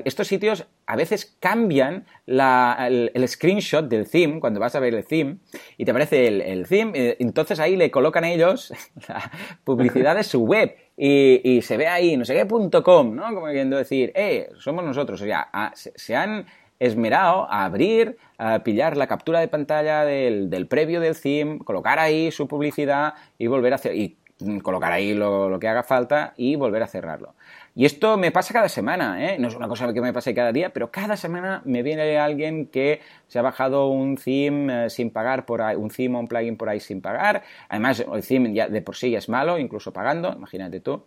[0.05, 5.39] estos sitios a veces cambian el, screenshot del theme, cuando vas a ver el theme,
[5.77, 8.73] y te aparece el, theme, eh, entonces ahí le colocan ellos
[9.09, 9.31] la
[9.65, 10.75] publicidad de su web.
[10.97, 13.35] Y, se ve ahí, no sé qué, punto com, ¿no?
[13.35, 15.21] Como queriendo decir, eh, somos nosotros.
[15.21, 16.47] O sea, se, han
[16.79, 21.99] esmerado a abrir, a pillar la captura de pantalla del, del, previo del theme, colocar
[21.99, 24.17] ahí su publicidad y volver a hacer, y
[24.63, 27.35] colocar ahí lo, lo que haga falta y volver a cerrarlo.
[27.79, 29.39] Y esto me pasa cada semana, ¿eh?
[29.39, 32.69] No es una cosa que me pase cada día, pero cada semana me viene alguien
[32.69, 36.27] que se ha bajado un theme eh, sin pagar por ahí, un theme o un
[36.27, 37.43] plugin por ahí sin pagar.
[37.69, 41.05] Además, el theme ya de por sí ya es malo, incluso pagando, imagínate tú.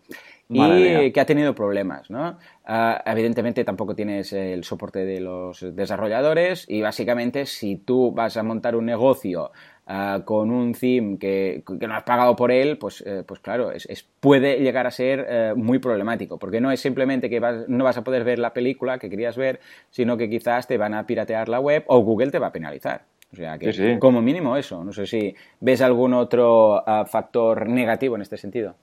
[0.48, 2.38] y que ha tenido problemas, ¿no?
[2.66, 8.44] Ah, evidentemente tampoco tienes el soporte de los desarrolladores y básicamente si tú vas a
[8.44, 9.52] montar un negocio
[9.92, 14.08] Ah, con un theme que, no has pagado por él, pues, eh, pues claro, es,
[14.20, 18.04] puede llegar a ser eh, muy problemático, porque no es simplemente que no vas a
[18.04, 21.60] poder ver la película que querías ver, sino que quizás te van a piratear la
[21.60, 23.02] web o Google te va a penalizar.
[23.34, 24.84] O sea que como mínimo eso.
[24.84, 28.76] No sé si ves algún otro ah, factor negativo en este sentido.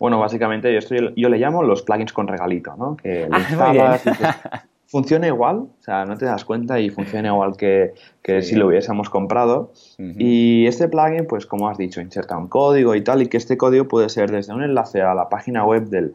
[0.00, 2.96] Bueno, básicamente yo, estoy, yo le llamo los plugins con regalito, ¿no?
[2.96, 3.98] Que ah,
[4.96, 7.92] funciona igual, o sea, no te das cuenta y funciona igual que,
[8.40, 9.72] si lo hubiésemos comprado.
[9.98, 13.58] Y este plugin, pues como has dicho, inserta un código y tal, y que este
[13.58, 16.14] código puede ser desde un enlace a la página web del,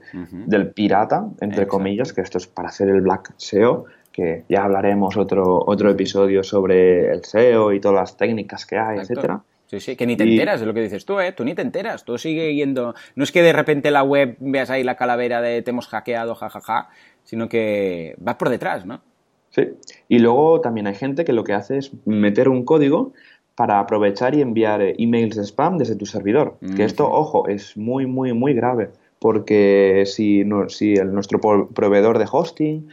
[0.74, 5.64] pirata, entre comillas, que esto es para hacer el Black SEO, que ya hablaremos otro,
[5.64, 9.44] otro episodio sobre el SEO y todas las técnicas que hay, etcétera.
[9.72, 11.32] Sí, sí, que ni te enteras de lo que dices tú, ¿eh?
[11.32, 12.94] Tú ni te enteras, tú sigue yendo...
[13.16, 16.36] No es que de repente la web veas ahí la calavera de te hemos hackeado,
[16.36, 16.90] jajaja,
[17.24, 19.02] sino que va por detrás, ¿no?
[19.50, 19.70] Sí.
[20.08, 23.14] Y luego también hay gente que lo que hace es meter un código
[23.56, 26.58] para aprovechar y enviar eh, emails de spam desde tu servidor.
[26.76, 28.90] Que esto, ojo, es muy, muy, muy grave.
[29.20, 32.88] Porque si, si el, nuestro proveedor de hosting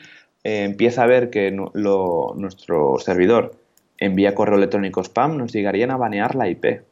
[0.45, 3.53] eh, empieza a ver que nuestro servidor
[3.99, 6.83] envía correo electrónico spam, nos llegarían a banear la IP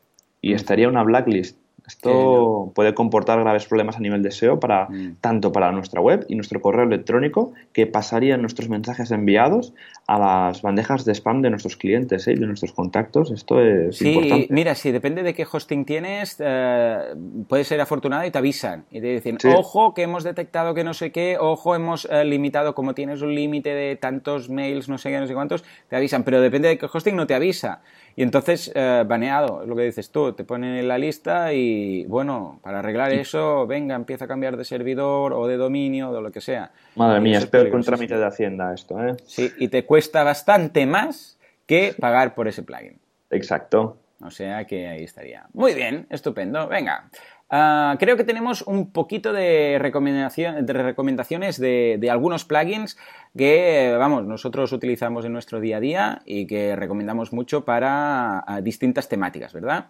[0.41, 5.17] y estaría una blacklist esto puede comportar graves problemas a nivel de SEO para mm.
[5.21, 9.75] tanto para nuestra web y nuestro correo electrónico que pasarían nuestros mensajes enviados
[10.07, 12.37] a las bandejas de spam de nuestros clientes y ¿eh?
[12.37, 13.31] de nuestros contactos.
[13.31, 14.47] Esto es sí, importante.
[14.51, 17.15] Mira, si depende de qué hosting tienes, eh,
[17.49, 20.95] puede ser afortunado y te avisan y te dicen, ojo que hemos detectado que no
[20.95, 25.11] sé qué, ojo hemos eh, limitado, como tienes un límite de tantos mails, no sé
[25.11, 27.83] qué, no sé cuántos, te avisan, pero depende de qué hosting no te avisa.
[28.17, 32.05] Y entonces, baneado, es lo que dices tú, te ponen en la lista y y
[32.07, 36.21] bueno, para arreglar eso, venga, empieza a cambiar de servidor o de dominio, o de
[36.21, 36.71] lo que sea.
[36.95, 39.17] Madre mía, es peor que un trámite de Hacienda esto, ¿eh?
[39.25, 42.99] Sí, y te cuesta bastante más que pagar por ese plugin.
[43.31, 43.97] Exacto.
[44.23, 45.47] O sea que ahí estaría.
[45.53, 46.69] Muy bien, estupendo.
[46.69, 47.11] Venga.
[47.49, 52.99] Ah, creo que tenemos un poquito de, recomendación, de recomendaciones de, de, algunos plugins
[53.37, 58.61] que, vamos, nosotros utilizamos en nuestro día a día y que recomendamos mucho para ah,
[58.63, 59.87] distintas temáticas, ¿verdad?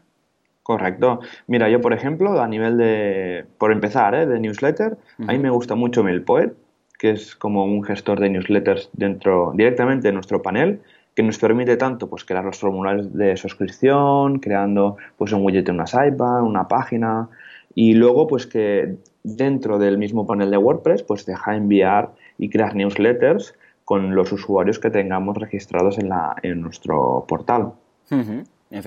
[0.62, 1.20] Correcto.
[1.46, 4.26] Mira, yo por ejemplo, a nivel de, por empezar, ¿eh?
[4.26, 6.52] de newsletter, a mí me gusta mucho MailPoet,
[6.98, 10.80] que es como un gestor de newsletters dentro, directamente de nuestro panel,
[11.14, 15.76] que nos permite tanto pues crear los formularios de suscripción, creando pues un widget en
[15.76, 17.28] una sidebar, una página,
[17.76, 22.74] y luego pues que dentro del mismo panel de WordPress pues deja enviar y crear
[22.74, 27.74] newsletters con los usuarios que tengamos registrados en, la, en nuestro portal.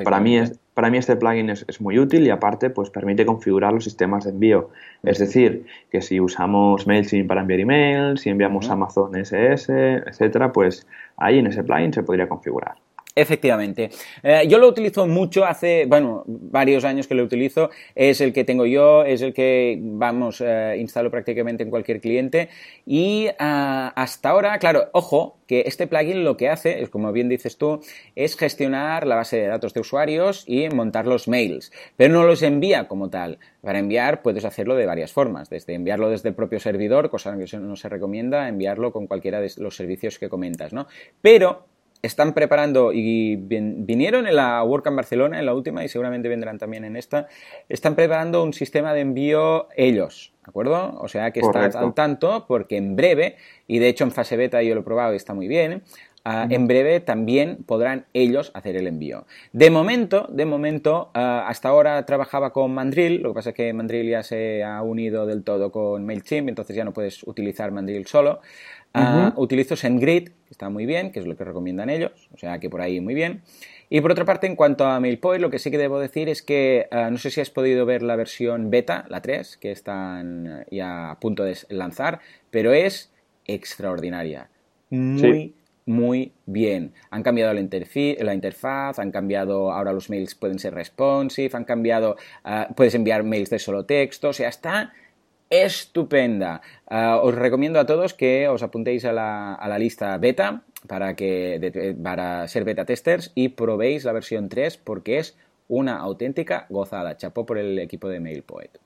[0.03, 3.71] Para mí, es, para mí este plugin es, muy útil y aparte pues permite configurar
[3.71, 4.71] los sistemas de envío.
[5.03, 9.71] Es decir, que si usamos MailChimp para enviar emails, si enviamos Amazon SS,
[10.07, 12.75] etcétera, pues ahí en ese plugin se podría configurar.
[13.15, 13.89] Efectivamente.
[14.23, 17.69] Eh, yo lo utilizo mucho hace, bueno, varios años que lo utilizo.
[17.95, 22.49] Es el que tengo yo, es el que, vamos, eh, instalo prácticamente en cualquier cliente.
[22.85, 27.27] Y ah, hasta ahora, claro, ojo, que este plugin lo que hace, es como bien
[27.27, 27.81] dices tú,
[28.15, 31.71] es gestionar la base de datos de usuarios y montar los mails.
[31.97, 33.39] Pero no los envía como tal.
[33.61, 37.57] Para enviar puedes hacerlo de varias formas, desde enviarlo desde el propio servidor, cosa que
[37.57, 40.87] no se recomienda, enviarlo con cualquiera de los servicios que comentas, ¿no?
[41.21, 41.65] Pero
[42.01, 46.85] están preparando y vinieron en la WordCamp Barcelona, en la última, y seguramente vendrán también
[46.85, 47.27] en esta,
[47.67, 50.97] están preparando un sistema de envío ellos, ¿de acuerdo?
[51.01, 53.35] O sea que están al tanto porque en breve,
[53.67, 55.83] y de hecho en fase beta yo lo he probado y está muy bien,
[56.23, 59.25] ah, en breve también podrán ellos hacer el envío.
[59.51, 63.73] De momento, de momento, ah, hasta ahora trabajaba con Mandrill, lo que pasa es que
[63.73, 68.05] Mandrill ya se ha unido del todo con MailChimp, entonces ya no puedes utilizar Mandrill
[68.07, 68.39] solo.
[68.93, 72.59] Ah, utilizo SendGrid, que está muy bien, que es lo que recomiendan ellos, o sea
[72.59, 73.41] que por ahí muy bien.
[73.89, 76.41] Y por otra parte, en cuanto a MailPoint, lo que sí que debo decir es
[76.41, 80.65] que ah, no sé si has podido ver la versión beta, la 3, que están
[80.71, 83.11] ya a punto de lanzar, pero es
[83.45, 84.49] extraordinaria.
[84.89, 85.53] Muy,
[85.85, 86.93] muy bien.
[87.11, 92.15] Han cambiado la, la, interfaz, han cambiado, ahora los mails pueden ser responsive, han cambiado,
[92.43, 94.93] ah, puedes enviar mails de solo texto, o sea, está
[95.49, 96.61] estupenda.
[96.87, 101.15] Ah, os recomiendo a todos que os apuntéis a la, a la lista beta para,
[101.15, 107.17] que, para ser beta testers y probéis la versión 3 porque es una auténtica gozada.
[107.17, 108.79] Chapó por el equipo de MailPoet.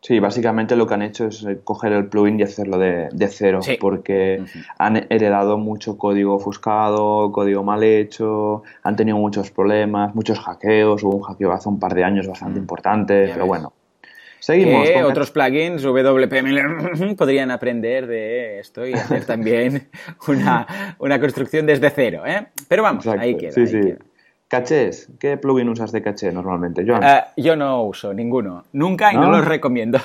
[0.00, 3.58] Sí, básicamente lo que han hecho es eh, coger el plugin y hacerlo de, cero,
[3.80, 4.44] porque
[4.78, 11.16] han heredado mucho código ofuscado, código mal hecho, han tenido muchos problemas, muchos hackeos, hubo
[11.16, 12.62] un hackeo hace un par de años bastante mm.
[12.62, 13.72] importante, pero bueno,
[14.40, 14.88] Seguimos.
[14.88, 19.88] Que otros plugins WP podrían aprender de esto y hacer también
[20.28, 22.22] una, una construcción desde cero.
[22.26, 22.46] ¿eh?
[22.68, 23.52] Pero vamos, ahí queda.
[23.52, 23.94] Sí, sí.
[24.48, 29.30] Cachés, ¿qué plugin usas de caché normalmente, eh, yo no uso ninguno, nunca y no,
[29.30, 30.00] los recomiendo.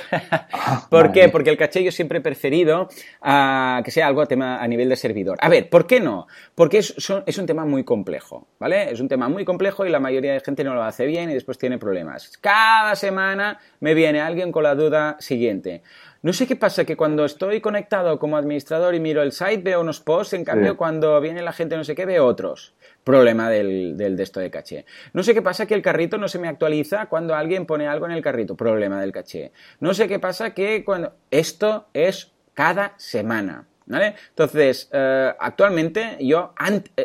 [0.52, 1.30] Ah, ¿Por qué?
[1.30, 2.90] Porque el caché yo siempre he preferido
[3.22, 5.38] ah, que sea algo a, tema, a nivel de servidor.
[5.40, 6.28] A ver, ¿por qué no?
[6.56, 6.94] Porque es,
[7.26, 8.92] es, un tema muy complejo, ¿vale?
[8.92, 11.34] Es un tema muy complejo y la mayoría de gente no lo hace bien y
[11.36, 12.38] después tiene problemas.
[12.42, 15.84] Cada semana me viene alguien con la duda siguiente.
[16.22, 19.82] No sé qué pasa, que cuando estoy conectado como administrador y miro el site veo
[19.82, 22.74] unos posts, en cambio cuando viene la gente no sé qué veo otros.
[23.04, 24.86] Problema del, del de esto de caché.
[25.14, 28.06] No sé qué pasa, que el carrito no se me actualiza cuando alguien pone algo
[28.06, 28.56] en el carrito.
[28.56, 29.52] Problema del caché.
[29.80, 31.14] No sé qué pasa, que cuando...
[31.32, 33.68] Esto es cada semana.
[33.86, 34.16] ¿Vale?
[34.30, 36.54] Entonces, eh, actualmente yo,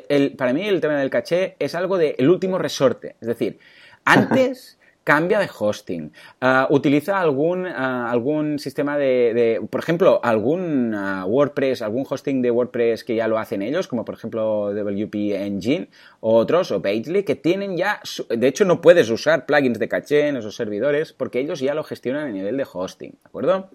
[0.09, 3.17] el, para mí el tema del caché es algo del último resorte.
[3.21, 3.59] Es decir,
[4.05, 4.78] antes
[5.09, 11.81] cambia de hosting, ah, utiliza algún, ah, algún sistema de, por ejemplo, algún ah, WordPress,
[11.81, 15.89] algún hosting de WordPress que ya lo hacen ellos, como por ejemplo WP Engine
[16.21, 20.29] o otros, o Pagely, que tienen ya, de hecho no puedes usar plugins de caché
[20.29, 23.71] en esos servidores porque ellos ya lo gestionan a nivel de hosting, ¿de acuerdo?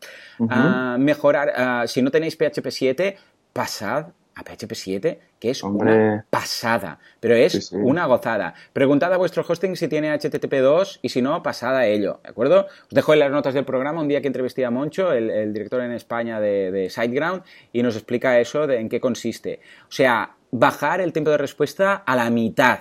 [1.00, 3.18] mejorar, si no tenéis PHP 7,
[3.54, 8.54] pasad a PHP 7, que es una pasada, pero es una gozada.
[8.74, 12.30] Preguntad a vuestro hosting si tiene HTTP 2 y si no, pasad a ello, ¿de
[12.30, 12.68] acuerdo?
[12.84, 15.82] Os dejo en las notas del programa un día que entrevisté a Moncho, el, director
[15.82, 19.60] en España de, SiteGround, y nos explica eso de en qué consiste.
[19.88, 22.80] O sea, bajar el tiempo de respuesta a la mitad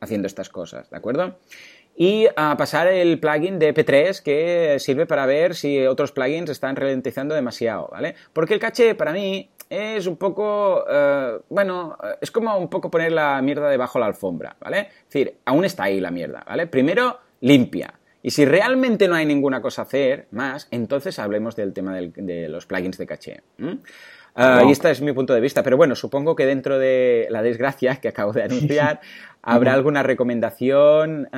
[0.00, 1.38] haciendo estas cosas, ¿de acuerdo?
[2.00, 6.76] y a pasar el plugin de P3 que sirve para ver si otros plugins están
[6.76, 8.14] ralentizando demasiado, ¿vale?
[8.32, 13.12] Porque el caché para mí es un poco, eh, bueno, es como un poco poner
[13.12, 14.80] la mierda debajo de la alfombra, ¿vale?
[14.80, 16.66] Es decir, aún está ahí la mierda, ¿vale?
[16.66, 17.94] Primero, limpia.
[18.22, 22.48] Y si realmente no hay ninguna cosa a hacer más, entonces hablemos del tema de
[22.48, 23.42] los plugins de caché.
[24.34, 25.62] Ah, y este es mi punto de vista.
[25.62, 29.00] Pero bueno, supongo que dentro de la desgracia que acabo de anunciar,
[29.42, 31.28] habrá alguna recomendación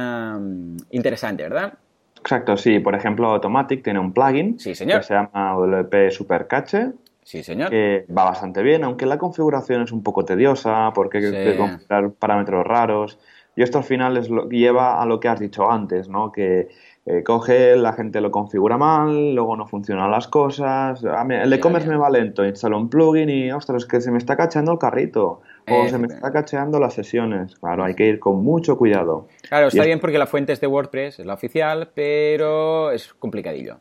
[0.91, 1.75] interesante, ¿verdad?
[2.19, 2.81] Exacto, sí.
[2.81, 6.93] Por ejemplo, Automatic tiene un plugin que se llama WP Super Cache
[7.31, 7.71] Sí, señor.
[7.71, 12.11] Que va bastante bien, aunque la configuración es un poco tediosa porque hay que configurar
[12.15, 13.21] parámetros raros.
[13.55, 16.33] Y esto al final es lo, lleva a lo que has dicho antes, ¿no?
[16.33, 16.67] Que
[17.07, 21.05] eh, coge, la gente lo configura mal, luego no funcionan las cosas.
[21.05, 24.37] el e-commerce me va lento, instalo un plugin y, ostras, es que se me está
[24.37, 25.41] cachando el carrito.
[25.71, 27.55] O se me está cacheando las sesiones.
[27.57, 29.29] Claro, hay que ir con mucho cuidado.
[29.49, 33.79] Claro, está bien porque la fuente es de WordPress, es la oficial, pero es complicadillo.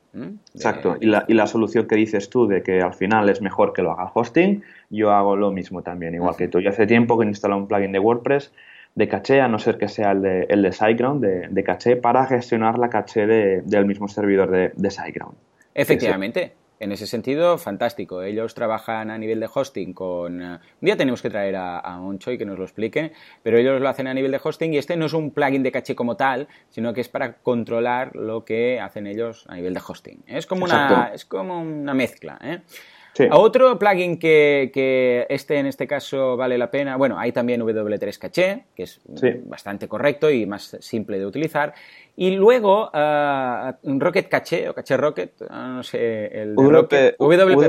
[0.53, 0.97] Exacto.
[0.99, 3.81] Y la, y la, solución que dices tú de que al final es mejor que
[3.81, 6.59] lo haga hosting, yo hago lo mismo también, igual que tú.
[6.59, 8.51] Yo hace tiempo que instalo un plugin de WordPress
[8.95, 12.25] de caché, a no ser que sea el de, el de SiteGround, de, caché, para
[12.25, 15.35] gestionar la caché del mismo servidor de, de SiteGround.
[15.73, 16.53] Efectivamente.
[16.79, 18.23] En ese sentido, fantástico.
[18.23, 20.41] Ellos trabajan a nivel de hosting con...
[20.41, 23.11] Eh, un día tenemos que traer a, a Oncho y que nos lo explique,
[23.43, 25.71] pero ellos lo hacen a nivel de hosting y este no es un plugin de
[25.73, 29.81] caché como tal, sino que es para controlar lo que hacen ellos a nivel de
[29.85, 30.23] hosting.
[30.25, 32.39] Es como, una, es como una mezcla.
[32.41, 32.61] ¿eh?
[33.31, 38.65] Otro plugin que, este en este caso vale la pena, bueno, hay también W3 Caché,
[38.75, 39.01] que es
[39.43, 41.73] bastante correcto y más simple de utilizar.
[42.21, 46.63] Y luego uh, Rocket Caché o Caché Rocket, ah, no sé, el de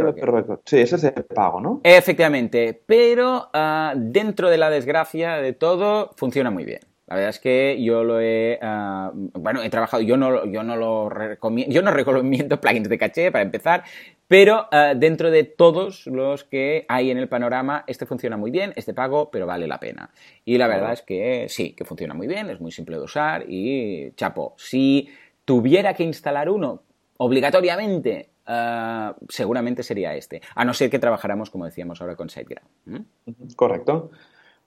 [0.01, 0.61] Rocket, Rocket.
[0.65, 1.81] Sí, ese es de pago, ¿no?
[1.85, 6.81] Efectivamente, pero uh, dentro de la desgracia de todo funciona muy bien.
[7.11, 10.77] La verdad es que yo lo he, ah, bueno, he trabajado, yo no, yo no
[10.77, 13.83] lo recomiendo, yo no recomiendo plugins de caché para empezar,
[14.29, 18.73] pero ah, dentro de todos los que hay en el panorama, este funciona muy bien,
[18.77, 20.11] este pago, pero vale la pena.
[20.45, 23.45] Y la verdad es que sí, que funciona muy bien, es muy simple de usar
[23.49, 24.55] y chapo.
[24.57, 25.09] Si
[25.45, 26.85] tuviera que instalar uno
[27.17, 33.57] obligatoriamente, ah, seguramente sería este, a no ser que trabajáramos, como decíamos ahora, con SiteGround.
[33.57, 34.13] Correcto.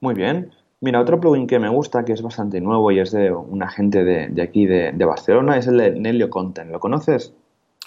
[0.00, 0.52] Muy bien.
[0.84, 4.04] Mira, otro plugin que me gusta, que es bastante nuevo y es de un agente
[4.04, 6.70] de, aquí de, de, Barcelona, es el de Nelio Content.
[6.70, 7.32] ¿Lo conoces?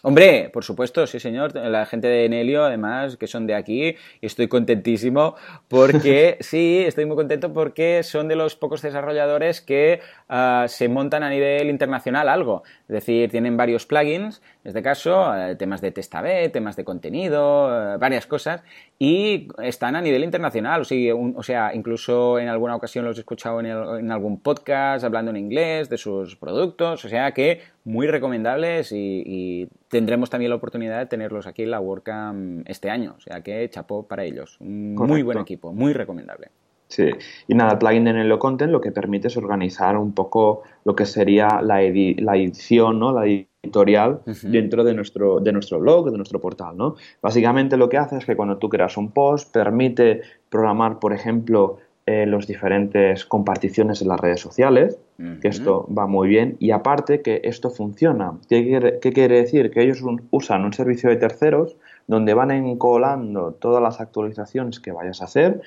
[0.03, 4.25] Hombre, por supuesto, sí señor, la gente de Nelio, además, que son de aquí, y
[4.25, 5.35] estoy contentísimo
[5.67, 11.23] porque, sí, estoy muy contento porque son de los pocos desarrolladores que ah, se montan
[11.23, 12.61] a nivel internacional algo.
[12.81, 16.83] Es decir, tienen varios plugins, en este caso, eh, temas de test A-B, temas de
[16.83, 18.63] contenido, eh, varias cosas,
[18.99, 20.81] y están a nivel internacional.
[20.81, 25.89] O sea, incluso en alguna ocasión los he escuchado en, algún podcast hablando en inglés
[25.89, 27.05] de sus productos.
[27.05, 31.79] O sea que muy recomendables y, tendremos también la oportunidad de tenerlos aquí en la
[31.79, 33.15] WordCamp este año.
[33.17, 34.57] O sea que chapó para ellos.
[34.59, 36.49] Un muy buen equipo, muy recomendable.
[36.89, 37.09] Sí,
[37.47, 40.95] y nada, el plugin de Nelo Content lo que permite es organizar un poco lo
[40.95, 43.11] que sería la, la edición, ¿no?
[43.11, 46.95] La editorial dentro de nuestro, de nuestro blog, de nuestro portal, ¿no?
[47.21, 51.77] Básicamente lo que hace es que cuando tú creas un post, permite programar, por ejemplo,
[52.09, 54.97] eh, los diferentes comparticiones en las redes sociales,
[55.41, 58.31] que esto va muy bien, y aparte que esto funciona.
[58.47, 59.71] ¿Qué quiere, qué quiere decir?
[59.71, 61.75] Que ellos usan un servicio de terceros
[62.07, 65.59] donde van encolando todas las actualizaciones que vayas a hacer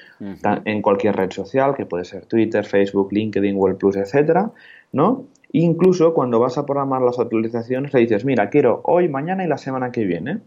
[0.65, 4.51] en cualquier red social, que puede ser Twitter, Facebook, LinkedIn, Google Plus, etcétera,
[4.93, 5.27] ¿no?
[5.53, 9.59] Incluso cuando vas a programar las actualizaciones le dices, mira, quiero hoy, mañana y la
[9.59, 10.39] semana que viene.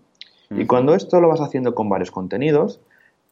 [0.49, 2.81] Y cuando esto lo vas haciendo con varios contenidos,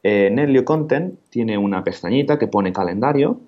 [0.02, 3.40] eh, Nelio Content tiene una pestañita que pone calendario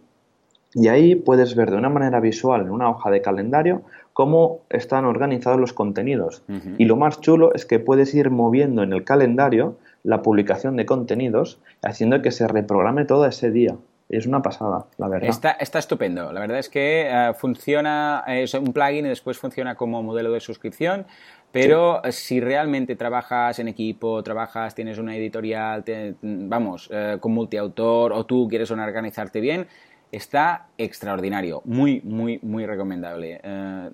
[0.74, 5.04] y ahí puedes ver de una manera visual en una hoja de calendario cómo están
[5.04, 6.42] organizados los contenidos.
[6.78, 10.86] Y lo más chulo es que puedes ir moviendo en el calendario la publicación de
[10.86, 13.76] contenidos, haciendo que se reprograme todo ese día.
[14.08, 15.30] es una pasada, la verdad.
[15.30, 16.32] Está, está estupendo.
[16.32, 20.40] La verdad es que eh, funciona, es un plugin y después funciona como modelo de
[20.40, 21.06] suscripción.
[21.54, 25.84] Pero si realmente trabajas en equipo, trabajas, tienes una editorial,
[26.20, 29.68] vamos, eh, con multiautor o tú quieres organizarte bien,
[30.10, 33.40] está extraordinario, muy, muy, muy recomendable.
[33.40, 33.90] Eh,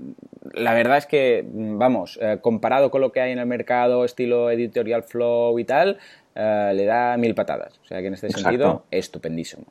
[0.55, 5.03] la verdad es que, vamos, comparado con lo que hay en el mercado, estilo editorial
[5.03, 5.99] flow y tal,
[6.35, 7.79] le da mil patadas.
[7.83, 9.67] O sea que en este sentido, estupendísimo.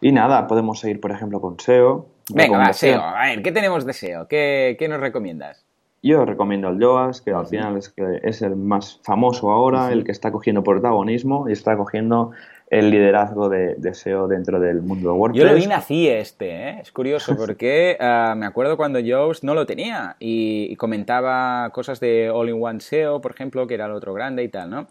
[0.00, 2.06] Y nada, podemos seguir, por ejemplo, con SEO.
[2.30, 3.00] Venga, va, SEO.
[3.00, 4.28] A ver, ¿qué tenemos de SEO?
[4.28, 5.63] ¿Qué, nos recomiendas?
[6.04, 10.04] Yo recomiendo el Yoast, que al final es, que es el más famoso ahora, el
[10.04, 12.32] que está cogiendo protagonismo y está cogiendo
[12.68, 15.42] el liderazgo de, SEO dentro del mundo de WordPress.
[15.42, 16.78] Yo lo vi nací este, ¿eh?
[16.82, 22.28] es curioso porque ah, me acuerdo cuando Yoast no lo tenía y, comentaba cosas de
[22.28, 24.86] All-in-One SEO, por ejemplo, que era el otro grande y tal, ¿no?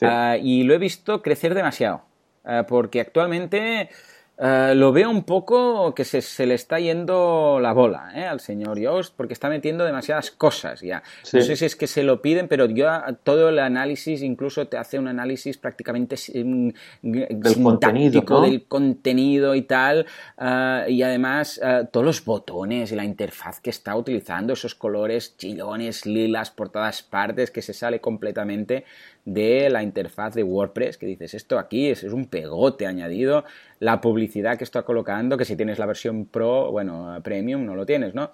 [0.00, 2.00] Ah, y lo he visto crecer demasiado,
[2.46, 3.90] ah, porque actualmente
[4.36, 8.24] eh, lo veo un poco que se, le está yendo la bola ¿eh?
[8.24, 11.04] al señor Yoast porque está metiendo demasiadas cosas ya.
[11.32, 12.88] No sé si es que se lo piden, pero yo
[13.22, 20.06] todo el análisis, incluso te hace un análisis prácticamente del contenido, del contenido y tal.
[20.38, 21.60] Eh, y además
[21.92, 27.02] todos los botones y la interfaz que está utilizando, esos colores chillones, lilas por todas
[27.02, 28.84] partes, que se sale completamente
[29.24, 33.44] de la interfaz de WordPress, que dices, esto aquí es, un pegote añadido,
[33.80, 37.86] la publicidad que está colocando, que si tienes la versión Pro, bueno, Premium no lo
[37.86, 38.30] tienes, ¿no?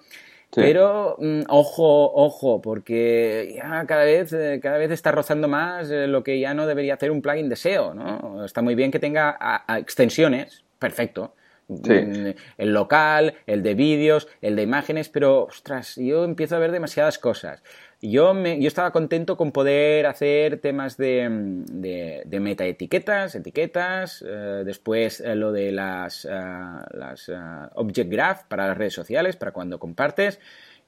[0.53, 6.07] Pero mm, ojo, ojo, porque ya cada vez, eh, cada vez está rozando más eh,
[6.07, 8.43] lo que ya no debería hacer un plugin de SEO, ¿no?
[8.43, 11.33] Está muy bien que tenga extensiones, perfecto.
[11.71, 16.71] Mm, el local, el de vídeos, el de imágenes, pero ostras, yo empiezo a ver
[16.71, 17.63] demasiadas cosas.
[18.01, 24.63] Yo, me, yo estaba contento con poder hacer temas de, de, de metaetiquetas, etiquetas, eh,
[24.65, 27.31] después eh, lo de las, eh, las
[27.75, 30.39] Object Graph para las redes sociales, para cuando compartes,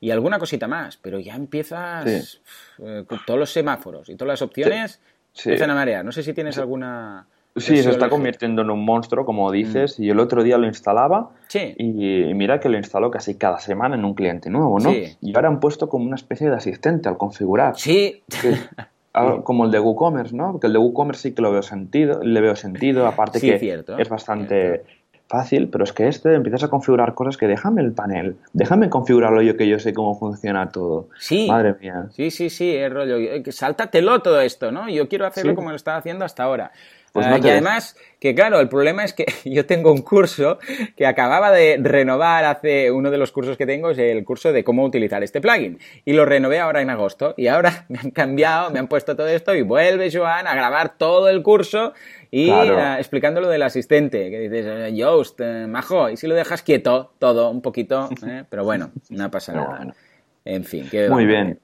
[0.01, 2.41] y alguna cosita más, pero ya empiezas
[2.77, 4.99] con todos los semáforos y todas las opciones,
[5.31, 5.49] sí.
[5.49, 6.03] empiezan a marear.
[6.03, 7.27] No sé si tienes alguna...
[7.55, 10.03] Sí, se está convirtiendo en un monstruo, como dices, mm.
[10.03, 14.05] y el otro día lo instalaba y mira que lo instaló casi cada semana en
[14.05, 14.91] un cliente nuevo, ¿no?
[14.91, 17.75] Y ahora han puesto como una especie de asistente al configurar.
[17.83, 18.23] Sí.
[19.43, 20.53] como el de WooCommerce, ¿no?
[20.53, 24.09] Porque el de WooCommerce sí que lo veo sentido, le veo sentido, aparte que es
[24.09, 24.81] bastante
[25.27, 29.41] fácil, pero es que este empiezas a configurar cosas que déjame el panel, déjame configurarlo
[29.41, 31.09] yo que yo sé cómo funciona todo.
[31.19, 31.47] Sí.
[31.47, 32.07] Madre mía.
[32.11, 33.17] Sí, sí, sí, es rollo.
[33.51, 34.89] Sáltatelo todo esto, ¿no?
[34.89, 36.71] Yo quiero hacerlo como lo estaba haciendo hasta ahora.
[37.13, 40.57] Pues ah, y además, que claro, el problema es que yo tengo un curso
[40.97, 44.63] que acababa de renovar hace uno de los cursos que tengo, es el curso de
[44.63, 45.77] cómo utilizar este plugin.
[46.05, 47.35] Y lo renové ahora en agosto.
[47.37, 50.97] Y ahora me han cambiado, me han puesto todo esto y vuelve Joan a grabar
[50.97, 51.93] todo el curso
[52.31, 54.31] y ah, explicando lo del asistente.
[54.31, 58.09] Que dices, Yoast, eh, majo, y si lo dejas quieto, todo, un poquito.
[58.25, 58.45] Eh?
[58.49, 59.93] Pero bueno, no pasa nada.
[60.45, 60.89] En fin.
[61.09, 61.59] Muy bien.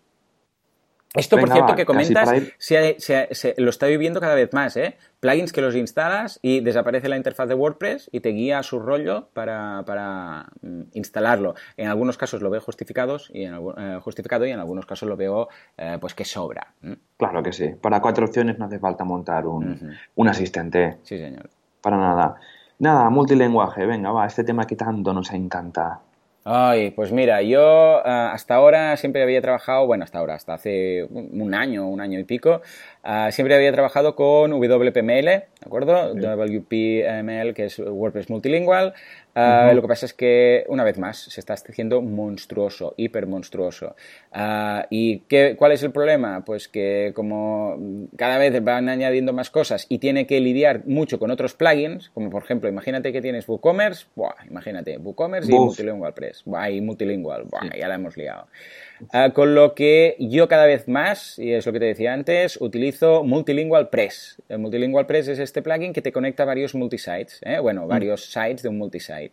[1.15, 2.29] Esto, por cierto, que comentas,
[2.59, 4.95] se, lo está viviendo cada vez más, ¿eh?
[5.19, 8.79] Plugins que los instalas y desaparece la interfaz de WordPress y te guía a su
[8.79, 11.55] rollo para, mm, instalarlo.
[11.77, 15.17] En algunos casos lo veo justificados y en, eh, justificado y en algunos casos lo
[15.17, 16.73] veo eh, pues que sobra.
[17.17, 17.69] Claro que sí.
[17.69, 20.97] Para cuatro opciones no hace falta montar un, un asistente.
[21.01, 21.49] Sí, señor.
[21.81, 22.35] Para nada.
[22.77, 23.85] Nada, multilenguaje.
[23.85, 26.01] Venga, va, este tema que tanto nos encanta.
[26.51, 31.03] Ay, pues mira, yo eh, hasta ahora siempre había trabajado, bueno, hasta ahora, hasta hace
[31.03, 32.63] un año, un año y pico,
[33.03, 36.15] eh, siempre había trabajado con WPML, ¿de acuerdo?
[36.15, 38.95] WPML, que es WordPress Multilingual.
[39.73, 43.95] Lo que pasa es que, una vez más, se está haciendo monstruoso, hiper monstruoso.
[44.89, 46.43] ¿Y qué, cuál es el problema?
[46.45, 51.31] Pues que como cada vez van añadiendo más cosas y tiene que lidiar mucho con
[51.31, 56.43] otros plugins, como por ejemplo, imagínate que tienes WooCommerce, buah, imagínate, WooCommerce y Multilingual Press
[56.71, 57.45] y multilingual,
[57.77, 58.47] ya la hemos liado.
[59.11, 62.59] Ah, con lo que yo cada vez más, y es lo que te decía antes,
[62.59, 64.41] utilizo Multilingual Press.
[64.49, 67.59] El Multilingual Press es este plugin que te conecta a varios multisites, ¿eh?
[67.59, 67.87] bueno, mm.
[67.87, 69.31] varios sites de un multisite.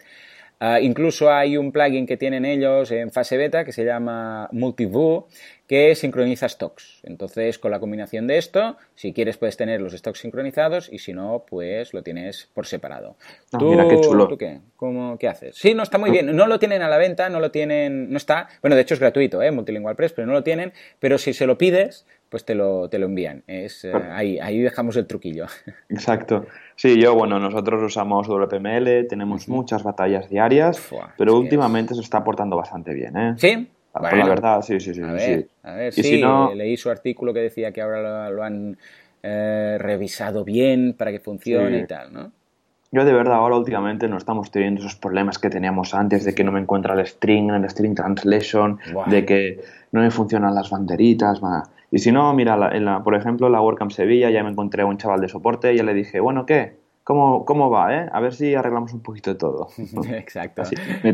[0.58, 5.26] Ah, incluso hay un plugin que tienen ellos en fase beta que se llama Multivoo,
[5.66, 7.00] que sincroniza stocks.
[7.02, 11.12] Entonces, con la combinación de esto, si quieres puedes tener los stocks sincronizados y si
[11.12, 13.16] no, pues lo tienes por separado.
[13.52, 14.28] Ah, mira qué chulo.
[14.28, 14.60] ¿Tú qué?
[14.76, 15.56] ¿Cómo, qué haces?
[15.56, 16.34] Sí, no está muy bien.
[16.34, 18.48] No lo tienen a la venta, no lo tienen, no está.
[18.62, 19.50] Bueno, de hecho es gratuito, ¿eh?
[19.50, 20.72] Multilingual Press, pero no lo tienen.
[21.00, 23.42] Pero si se lo pides, pues te lo, te lo envían.
[23.46, 25.46] Es, eh, ahí, ahí dejamos el truquillo.
[25.88, 26.46] Exacto.
[26.74, 32.56] Sí, yo, bueno, nosotros usamos WPML, tenemos muchas batallas diarias, pero últimamente se está portando
[32.56, 33.34] bastante bien, ¿eh?
[33.36, 33.68] ¿Sí?
[34.00, 35.00] la verdad, sí, sí, sí.
[35.00, 36.52] A ver, a ver sí, si no...
[36.54, 38.76] leí su artículo que decía que ahora lo, han
[39.22, 42.32] eh, revisado bien para que funcione y tal, ¿no?
[42.92, 46.44] Yo de verdad ahora últimamente no estamos teniendo esos problemas que teníamos antes de que
[46.44, 49.60] no me encuentra el string, el string translation, de que
[49.92, 51.40] no me funcionan las banderitas.
[51.90, 54.86] Y si no, mira, en la, por ejemplo, la WordCamp Sevilla ya me encontré a
[54.86, 56.74] un chaval de soporte y ya le dije, bueno, ¿qué?
[57.06, 57.94] ¿Cómo, ¿Cómo va?
[57.94, 58.08] Eh?
[58.12, 59.68] A ver si arreglamos un poquito de todo.
[60.10, 60.64] Exacto.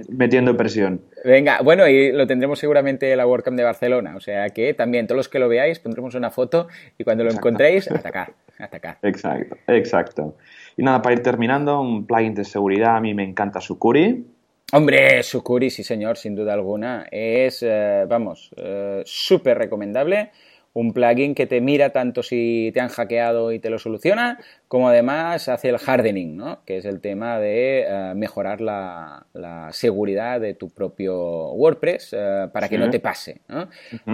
[0.09, 1.03] metiendo presión.
[1.23, 4.17] Venga, bueno, y lo tendremos seguramente en la WordCamp de Barcelona.
[4.17, 6.67] O sea que también todos los que lo veáis pondremos una foto
[6.97, 8.97] y cuando lo encontréis, atacar, atacar.
[9.03, 10.37] Exacto, exacto.
[10.79, 14.25] Y nada, para ir terminando, un plugin de seguridad, a mí me encanta Sucuri.
[14.73, 17.07] Hombre, Sucuri, sí señor, sin duda alguna.
[17.11, 20.31] Es, eh, vamos, eh, súper recomendable
[20.75, 24.89] un plugin que te mira tanto si te han hackeado y te lo soluciona, como
[24.89, 26.61] además hace el hardening, ¿no?
[26.65, 29.27] que es el tema de eh, mejorar la,
[29.73, 33.41] seguridad de tu propio WordPress eh, para que no te pase.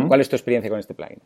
[0.08, 1.20] ¿Cuál es tu experiencia con este plugin?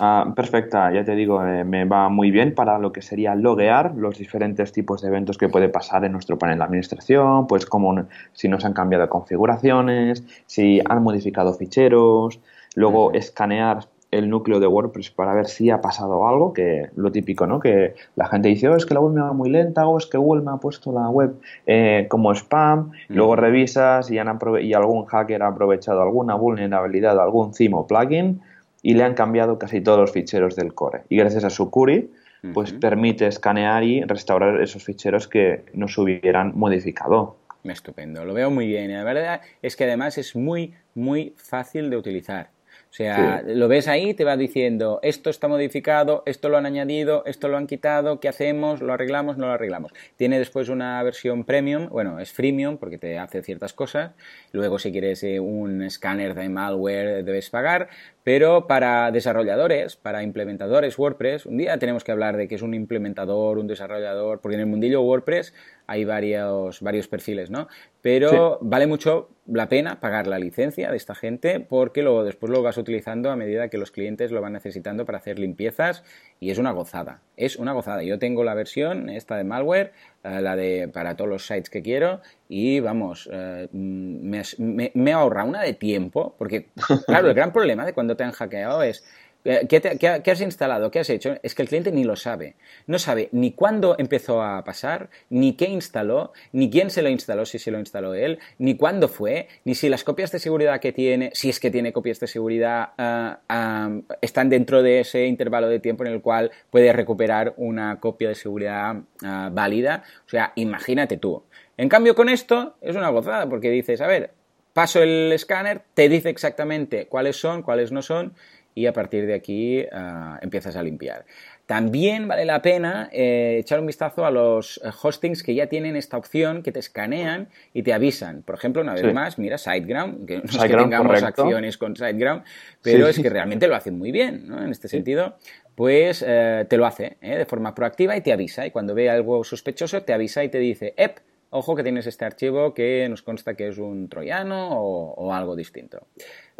[0.00, 3.96] Ah, perfecta, ya te digo, eh, me va muy bien para lo que sería loguear
[3.96, 8.06] los diferentes tipos de eventos que puede pasar en nuestro panel de administración, pues como
[8.32, 12.38] si nos han cambiado configuraciones, si han modificado ficheros,
[12.76, 17.46] luego escanear el núcleo de WordPress para ver si ha pasado algo, que lo típico,
[17.46, 17.60] ¿no?
[17.60, 20.06] Que la gente dice, oh, es que la web me va muy lenta, o es
[20.06, 21.34] que Google me ha puesto la web
[21.66, 27.52] eh, como spam, luego revisas y, han y algún hacker ha aprovechado alguna vulnerabilidad algún
[27.52, 28.40] theme o plugin
[28.82, 31.02] y le han cambiado casi todos los ficheros del core.
[31.08, 32.10] Y gracias a su query,
[32.54, 37.36] pues permite escanear y restaurar esos ficheros que no se hubieran modificado.
[37.64, 38.90] Estupendo, lo veo muy bien.
[38.90, 42.50] Y la verdad es que además es muy, muy fácil de utilizar.
[42.90, 47.22] O sea, lo ves ahí, te va diciendo, esto está modificado, esto lo han añadido,
[47.26, 48.80] esto lo han quitado, ¿qué hacemos?
[48.80, 49.36] ¿Lo arreglamos?
[49.36, 49.92] ¿No lo arreglamos?
[50.16, 54.12] Tiene después una versión premium, bueno, es freemium porque te hace ciertas cosas.
[54.52, 57.88] Luego, si quieres eh, un escáner de malware, debes pagar.
[58.24, 62.74] Pero para desarrolladores, para implementadores WordPress, un día tenemos que hablar de qué es un
[62.74, 65.54] implementador, un desarrollador, porque en el mundillo WordPress
[65.88, 67.66] hay varios, varios perfiles, ¿no?
[68.02, 72.62] Pero vale mucho la pena pagar la licencia de esta gente porque luego después lo
[72.62, 76.04] vas utilizando a medida que los clientes lo van necesitando para hacer limpiezas
[76.40, 78.02] y es una gozada, es una gozada.
[78.02, 79.92] Yo tengo la versión esta de malware,
[80.24, 82.20] eh, la de para todos los sites que quiero
[82.50, 86.68] y vamos, eh, me, me, me, he ahorrado una de tiempo porque
[87.06, 89.06] claro, el gran problema de cuando te han hackeado es
[89.44, 90.90] eh, ¿Qué, has instalado?
[90.90, 91.36] ¿Qué has hecho?
[91.42, 92.56] Es que el cliente ni lo sabe.
[92.86, 97.46] No sabe ni cuándo empezó a pasar, ni qué instaló, ni quién se lo instaló,
[97.46, 100.92] si se lo instaló él, ni cuándo fue, ni si las copias de seguridad que
[100.92, 105.78] tiene, si es que tiene copias de seguridad, ah, están dentro de ese intervalo de
[105.78, 110.02] tiempo en el cual puede recuperar una copia de seguridad ah, válida.
[110.26, 111.44] O sea, imagínate tú.
[111.76, 114.32] En cambio, con esto es una gozada, porque dices, a ver,
[114.72, 118.34] paso el escáner, te dice exactamente cuáles son, cuáles no son
[118.78, 121.24] y a partir de aquí ah, empiezas a limpiar.
[121.66, 125.96] También vale la pena eh, echar un vistazo a los eh, hostings que ya tienen
[125.96, 128.42] esta opción que te escanean y te avisan.
[128.42, 132.44] Por ejemplo, una vez más, mira SiteGround, que no es que tengamos acciones con SiteGround,
[132.80, 134.62] pero es que realmente lo hacen muy bien, ¿no?
[134.62, 135.36] En este sentido,
[135.74, 138.64] pues eh, te lo hace de forma proactiva y te avisa.
[138.64, 141.18] Y cuando ve algo sospechoso, te avisa y te dice, ¡Ep!
[141.50, 146.06] Ojo que tienes este archivo que nos consta que es un troyano o, algo distinto.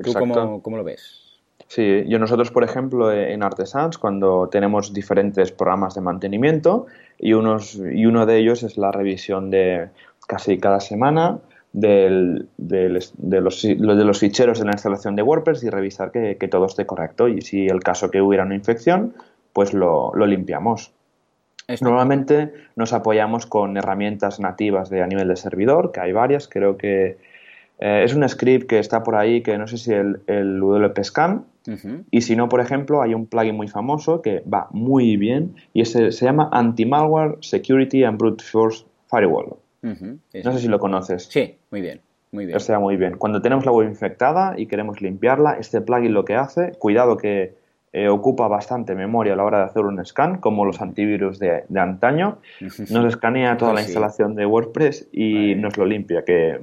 [0.02, 1.27] ¿Tú cómo, cómo lo ves?
[1.66, 6.86] Sí, yo nosotros, por ejemplo, en Artesans, cuando tenemos diferentes programas de mantenimiento
[7.18, 9.90] y, unos, y uno de ellos es la revisión de
[10.26, 11.40] casi cada semana
[11.72, 16.66] del, de, los, de, los, ficheros de la instalación de WordPress y revisar que, todo
[16.66, 17.28] esté correcto.
[17.28, 19.14] Y si el caso que hubiera una infección,
[19.52, 20.92] pues lo, limpiamos.
[21.82, 26.78] Normalmente nos apoyamos con herramientas nativas de a nivel de servidor, que hay varias, creo
[26.78, 27.18] que
[27.78, 30.60] eh, es un script que está por ahí, que no sé si el, el
[31.02, 31.44] Scan,
[32.10, 35.82] y si no, por ejemplo, hay un plugin muy famoso que va muy bien y
[35.82, 39.56] ese se llama Anti-Malware Security and Brute Force Firewall.
[39.82, 41.24] No sé si lo conoces.
[41.24, 42.00] Sí, muy bien.
[42.32, 42.58] Muy bien.
[42.58, 43.16] O muy bien.
[43.16, 47.57] Cuando tenemos la web infectada y queremos limpiarla, este plugin lo que hace, cuidado que
[47.90, 51.64] eh, ocupa bastante memoria a la hora de hacer un scan, como los antivirus de,
[51.74, 52.38] antaño.
[52.90, 56.60] Nos escanea toda la instalación de WordPress y nos lo limpia, que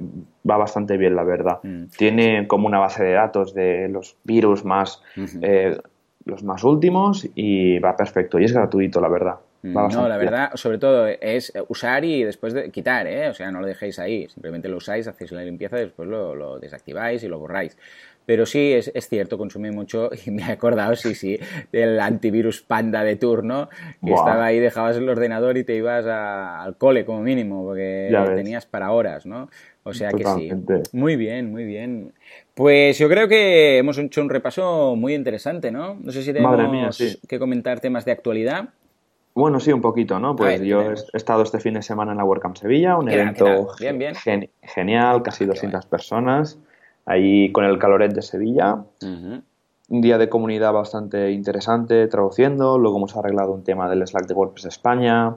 [0.48, 1.58] va bastante bien, la verdad.
[1.62, 1.86] Mm.
[1.96, 5.02] Tiene como una base de datos de los virus más,
[5.42, 5.76] eh,
[6.24, 8.38] los más últimos y va perfecto.
[8.38, 9.36] Y es gratuito, la verdad.
[9.62, 13.28] Mm, no, la verdad, sobre todo es usar y después de quitar, ¿eh?
[13.28, 14.28] O sea, no lo dejéis ahí.
[14.28, 17.76] Simplemente lo usáis, hacéis la limpieza y después lo, lo desactiváis y lo borráis.
[18.26, 21.38] Pero sí, es, es, cierto, consumí mucho y me he acordado, sí, sí,
[21.72, 23.68] del antivirus panda de turno,
[24.04, 28.66] que estaba ahí, dejabas el ordenador y te ibas al cole como mínimo, porque tenías
[28.66, 29.48] para horas, ¿no?
[29.84, 30.52] O sea que sí.
[30.92, 32.12] Muy bien, muy bien.
[32.54, 35.94] Pues yo creo que hemos hecho un repaso muy interesante, ¿no?
[35.94, 38.70] No sé si tenemos que comentar temas de actualidad.
[39.34, 40.34] Bueno, sí, un poquito, ¿no?
[40.34, 43.16] Pues ver, yo he estado este fin de semana en la WordCamp Sevilla, un ¿Qué
[43.16, 43.68] tal, evento?
[43.78, 44.14] Bien, bien.
[44.14, 46.58] gen- genial, casi Ah, qué 200 personas,
[47.06, 48.82] ahí con el caloret de Sevilla.
[49.88, 52.76] Un día de comunidad bastante interesante, traduciendo.
[52.76, 55.36] Luego hemos arreglado un tema del Slack de WordPress España.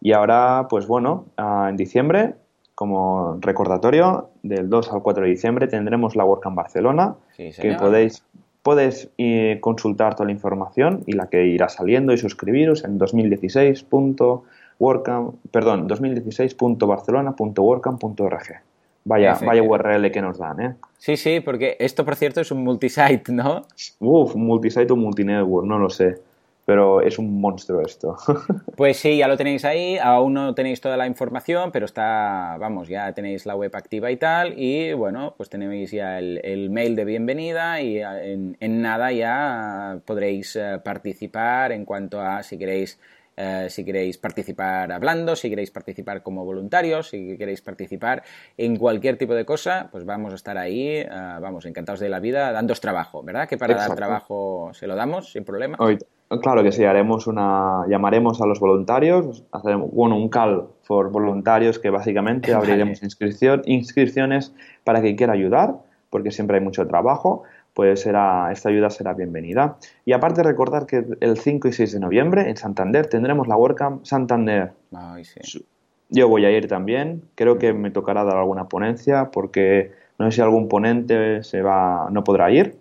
[0.00, 2.36] Y ahora, pues bueno, ah, en diciembre,
[2.74, 8.24] como recordatorio, del 2 al 4 de diciembre tendremos la WordCamp Barcelona, Sí, que podéis,
[8.62, 15.34] podéis eh, consultar toda la información y la que irá saliendo y suscribiros en 2016.wordcamp,
[15.50, 18.62] perdón, 2016.barcelona.wordcamp.org.
[19.04, 19.62] Vaya, vaya.
[19.62, 20.74] URL que nos dan, ¿eh?
[20.98, 23.66] Sí, sí, porque esto, por cierto, es un multisite, ¿no?
[24.00, 26.18] Uf, multisite o multinetwork, no lo sé.
[26.66, 28.16] Pero es un monstruo esto.
[28.76, 32.88] Pues sí, ya lo tenéis ahí, aún no tenéis toda la información, pero está, vamos,
[32.88, 36.96] ya tenéis la web activa y tal, y bueno, pues tenéis ya el, el mail
[36.96, 42.98] de bienvenida y en, en nada ya podréis eh, participar en cuanto a si queréis
[43.42, 48.22] eh, si queréis participar hablando, si queréis participar como voluntarios, si queréis participar
[48.58, 51.08] en cualquier tipo de cosa, pues vamos a estar ahí, eh,
[51.40, 53.48] vamos, encantados de la vida, dándos trabajo, ¿verdad?
[53.48, 55.78] Que para dar trabajo se lo damos sin problema.
[55.80, 55.96] Hoy,
[56.42, 61.78] claro que sí, haremos una, llamaremos a los voluntarios, haceremos, bueno, un call for voluntarios
[61.78, 62.64] que básicamente Vale.
[62.64, 65.76] abriremos inscripción, inscripciones para quien quiera ayudar,
[66.10, 67.44] porque siempre hay mucho trabajo,
[67.74, 69.76] pues será, esta ayuda será bienvenida.
[70.04, 74.04] Y aparte recordar que el 5 y 6 de noviembre en Santander tendremos la WordCamp
[74.04, 74.72] Santander.
[74.94, 75.64] Ay, sí.
[76.08, 80.36] Yo voy a ir también, creo que me tocará dar alguna ponencia porque no sé
[80.36, 82.76] si algún ponente se va, no podrá ir.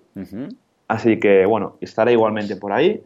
[0.87, 3.03] Así que bueno, estaré igualmente por ahí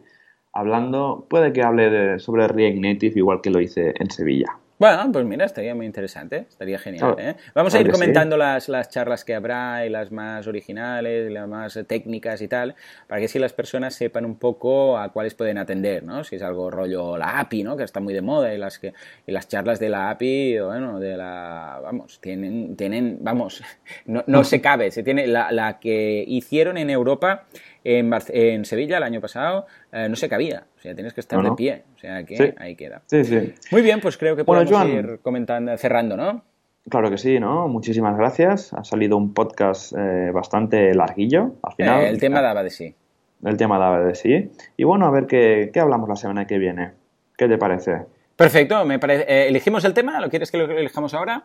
[0.52, 4.56] hablando, puede que hable de- sobre React Native igual que lo hice en Sevilla.
[4.76, 7.14] Bueno, pues mira, estaría muy interesante, estaría genial.
[7.14, 7.36] Claro, ¿eh?
[7.54, 11.46] Vamos a ir comentando las, las charlas que habrá y las más originales, y las
[11.46, 12.74] más eh, técnicas y tal,
[13.06, 16.24] para que si las personas sepan un poco a cuáles pueden atender, ¿no?
[16.24, 17.76] Si es algo rollo la API, ¿no?
[17.76, 18.94] Que está muy de moda y las, que,
[19.26, 21.78] y las charlas de la API, bueno, de la...
[21.80, 23.62] Vamos, tienen, tienen vamos,
[24.06, 27.44] no, no se cabe, se tiene la, la que hicieron en Europa
[27.84, 31.40] en, en Sevilla el año pasado eh, no se cabía, o sea, tienes que estar
[31.42, 32.54] No, de pie, o sea que Sí.
[32.58, 33.02] ahí queda.
[33.06, 35.12] Sí, sí, Muy bien, pues creo que Bueno, podemos Joan.
[35.12, 36.42] ir comentando, cerrando, ¿no?
[36.90, 37.66] claro que sí, ¿no?
[37.68, 38.72] Muchísimas gracias.
[38.74, 42.00] Ha salido un podcast eh, bastante larguillo al final.
[42.02, 42.94] Eh, el tema daba de sí.
[43.44, 44.50] El tema daba de sí.
[44.76, 46.92] Y bueno, a ver qué, qué hablamos la semana que viene.
[47.38, 48.02] ¿Qué te parece?
[48.36, 49.48] Perfecto, me parece.
[49.48, 50.20] ¿Elegimos el tema?
[50.20, 51.44] ¿Lo quieres que lo elijamos ahora?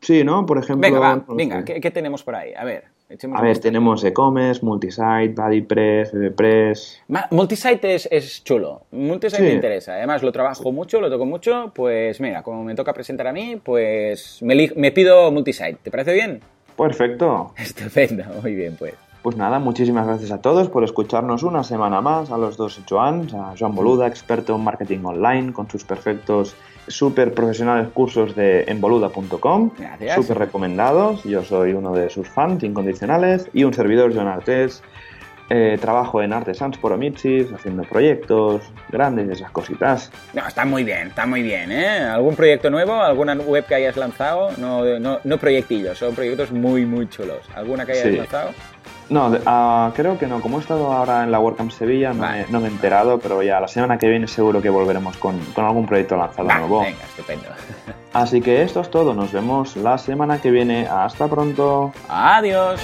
[0.00, 0.44] Sí, ¿no?
[0.46, 0.80] Por ejemplo...
[0.88, 1.64] Venga, va, venga, sé.
[1.64, 2.52] ¿qué, qué tenemos por ahí?
[2.54, 7.02] A ver, echemos A ver, tenemos e-commerce, multisite, BuddyPress, VPress...
[7.08, 8.82] Ma- Multisite es, es chulo.
[8.92, 9.48] Multisite Sí.
[9.48, 9.94] me interesa.
[9.94, 11.72] Además, lo trabajo mucho, lo toco mucho.
[11.74, 15.78] Pues mira, como me toca presentar a mí, pues me, me pido multisite.
[15.82, 16.40] ¿Te parece bien?
[16.76, 17.52] Perfecto.
[17.58, 18.94] Estupendo, muy bien, pues.
[19.22, 23.34] Pues nada, muchísimas gracias a todos por escucharnos una semana más, a los dos Joans,
[23.34, 26.56] a Joan Boluda, experto en marketing online, con sus perfectos,
[26.88, 29.72] súper profesionales cursos de enboluda.com,
[30.14, 34.82] súper recomendados, yo soy uno de sus fans incondicionales, y un servidor, Joan Artés,
[35.50, 40.10] eh, trabajo en Artesans por Omitsis, haciendo proyectos grandes y esas cositas.
[40.32, 41.98] No, está muy bien, está muy bien, ¿eh?
[41.98, 42.94] ¿Algún proyecto nuevo?
[43.02, 44.50] ¿Alguna web que hayas lanzado?
[44.58, 47.40] No, no, no proyectillos, son proyectos muy, muy chulos.
[47.54, 48.16] ¿Alguna que hayas Sí.
[48.16, 48.50] lanzado?
[49.08, 52.44] No, ah, creo que no, como he estado ahora en la WordCamp Sevilla, no, Vale.
[52.46, 55.36] me, no me he enterado, pero ya la semana que viene seguro que volveremos con,
[55.46, 56.82] con algún proyecto lanzado Va, nuevo.
[56.82, 57.46] venga, estupendo.
[58.12, 60.86] Así que esto es todo, nos vemos la semana que viene.
[60.88, 61.92] Hasta pronto.
[62.08, 62.80] Adiós.